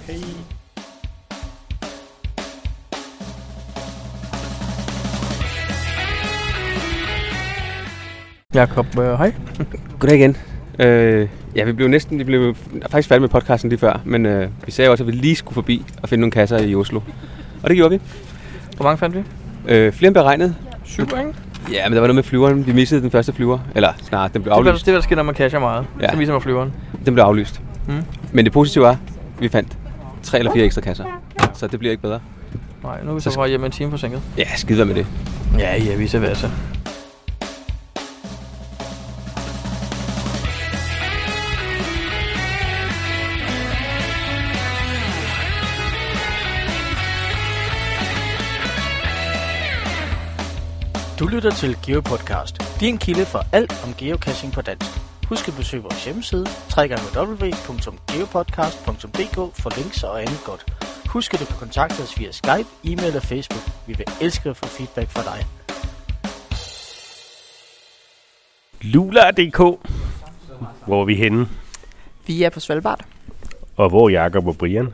[8.53, 9.33] Jakob, øh, hej.
[9.99, 10.52] Goddag igen.
[10.79, 12.55] Øh, ja, vi blev næsten vi blev
[12.89, 15.53] faktisk færdige med podcasten lige før, men øh, vi sagde også, at vi lige skulle
[15.55, 16.99] forbi og finde nogle kasser i Oslo.
[17.63, 18.01] Og det gjorde vi.
[18.75, 19.21] Hvor mange fandt vi?
[19.67, 20.55] Øh, flere end beregnet.
[20.83, 21.35] Syv point.
[21.71, 22.67] Ja, men der var noget med flyveren.
[22.67, 23.59] Vi missede den første flyver.
[23.75, 24.85] Eller snart, den blev Det er, aflyst.
[24.85, 25.85] det er, hvad der sker, når man casher meget.
[26.01, 26.11] Ja.
[26.11, 26.73] Så viser man flyveren.
[27.05, 27.61] Den blev aflyst.
[27.87, 27.93] Mm.
[28.31, 28.97] Men det positive var, at
[29.39, 29.77] vi fandt
[30.23, 31.05] tre eller fire ekstra kasser.
[31.53, 32.19] Så det bliver ikke bedre.
[32.83, 34.21] Nej, nu er vi Så så bare hjemme en time forsinket.
[34.37, 35.05] Ja, skide være med det.
[35.59, 36.49] Ja, ja, vi ser hvad så.
[51.23, 52.79] Du lytter til GeoPodcast.
[52.79, 54.89] Din kilde for alt om geocaching på dansk.
[55.29, 56.45] Husk at besøge vores hjemmeside,
[56.77, 60.65] www.geopodcast.dk for links og andet godt.
[61.09, 63.61] Husk at du kan kontakte os via Skype, e-mail og Facebook.
[63.87, 65.45] Vi vil elske at få feedback fra dig.
[68.81, 69.57] Lula.dk
[70.87, 71.47] Hvor er vi henne?
[72.27, 73.05] Vi er på Svalbard.
[73.75, 74.93] Og hvor er Jacob og Brian?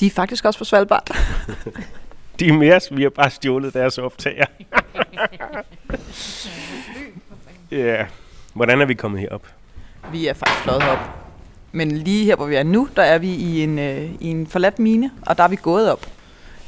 [0.00, 1.10] De er faktisk også på Svalbard.
[2.40, 4.44] De er os, vi har bare stjålet deres optager.
[7.70, 8.06] ja.
[8.54, 9.46] Hvordan er vi kommet herop?
[10.12, 10.98] Vi er faktisk fløjet op.
[11.72, 14.46] Men lige her, hvor vi er nu, der er vi i en, øh, i en
[14.46, 16.06] forladt mine, og der er vi gået op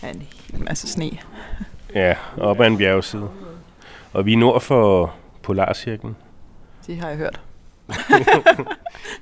[0.03, 0.23] af en
[0.53, 1.11] hel masse sne.
[1.95, 3.28] Ja, op ad en bjergside.
[4.12, 6.16] Og vi er nord for Polarcirklen.
[6.86, 7.40] Det har jeg hørt.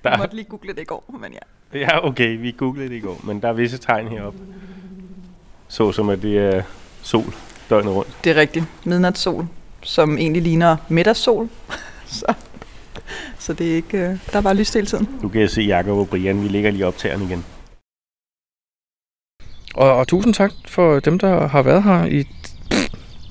[0.05, 1.79] Der- Jeg måtte lige google det i går, men ja.
[1.79, 4.39] Ja, okay, vi googlede det i går, men der er visse tegn heroppe.
[5.69, 6.63] Så som at det er
[7.03, 7.35] sol
[7.71, 8.17] døgnet rundt.
[8.25, 8.65] Det er rigtigt.
[8.85, 9.47] Midnatssol,
[9.83, 11.49] som egentlig ligner middagssol.
[12.19, 12.35] så,
[13.39, 15.09] så det er ikke, øh, der er bare lyst hele tiden.
[15.23, 17.45] Nu kan jeg se Jakob og Brian, vi ligger lige optageren igen.
[19.75, 22.25] Og, og tusind tak for dem, der har været her i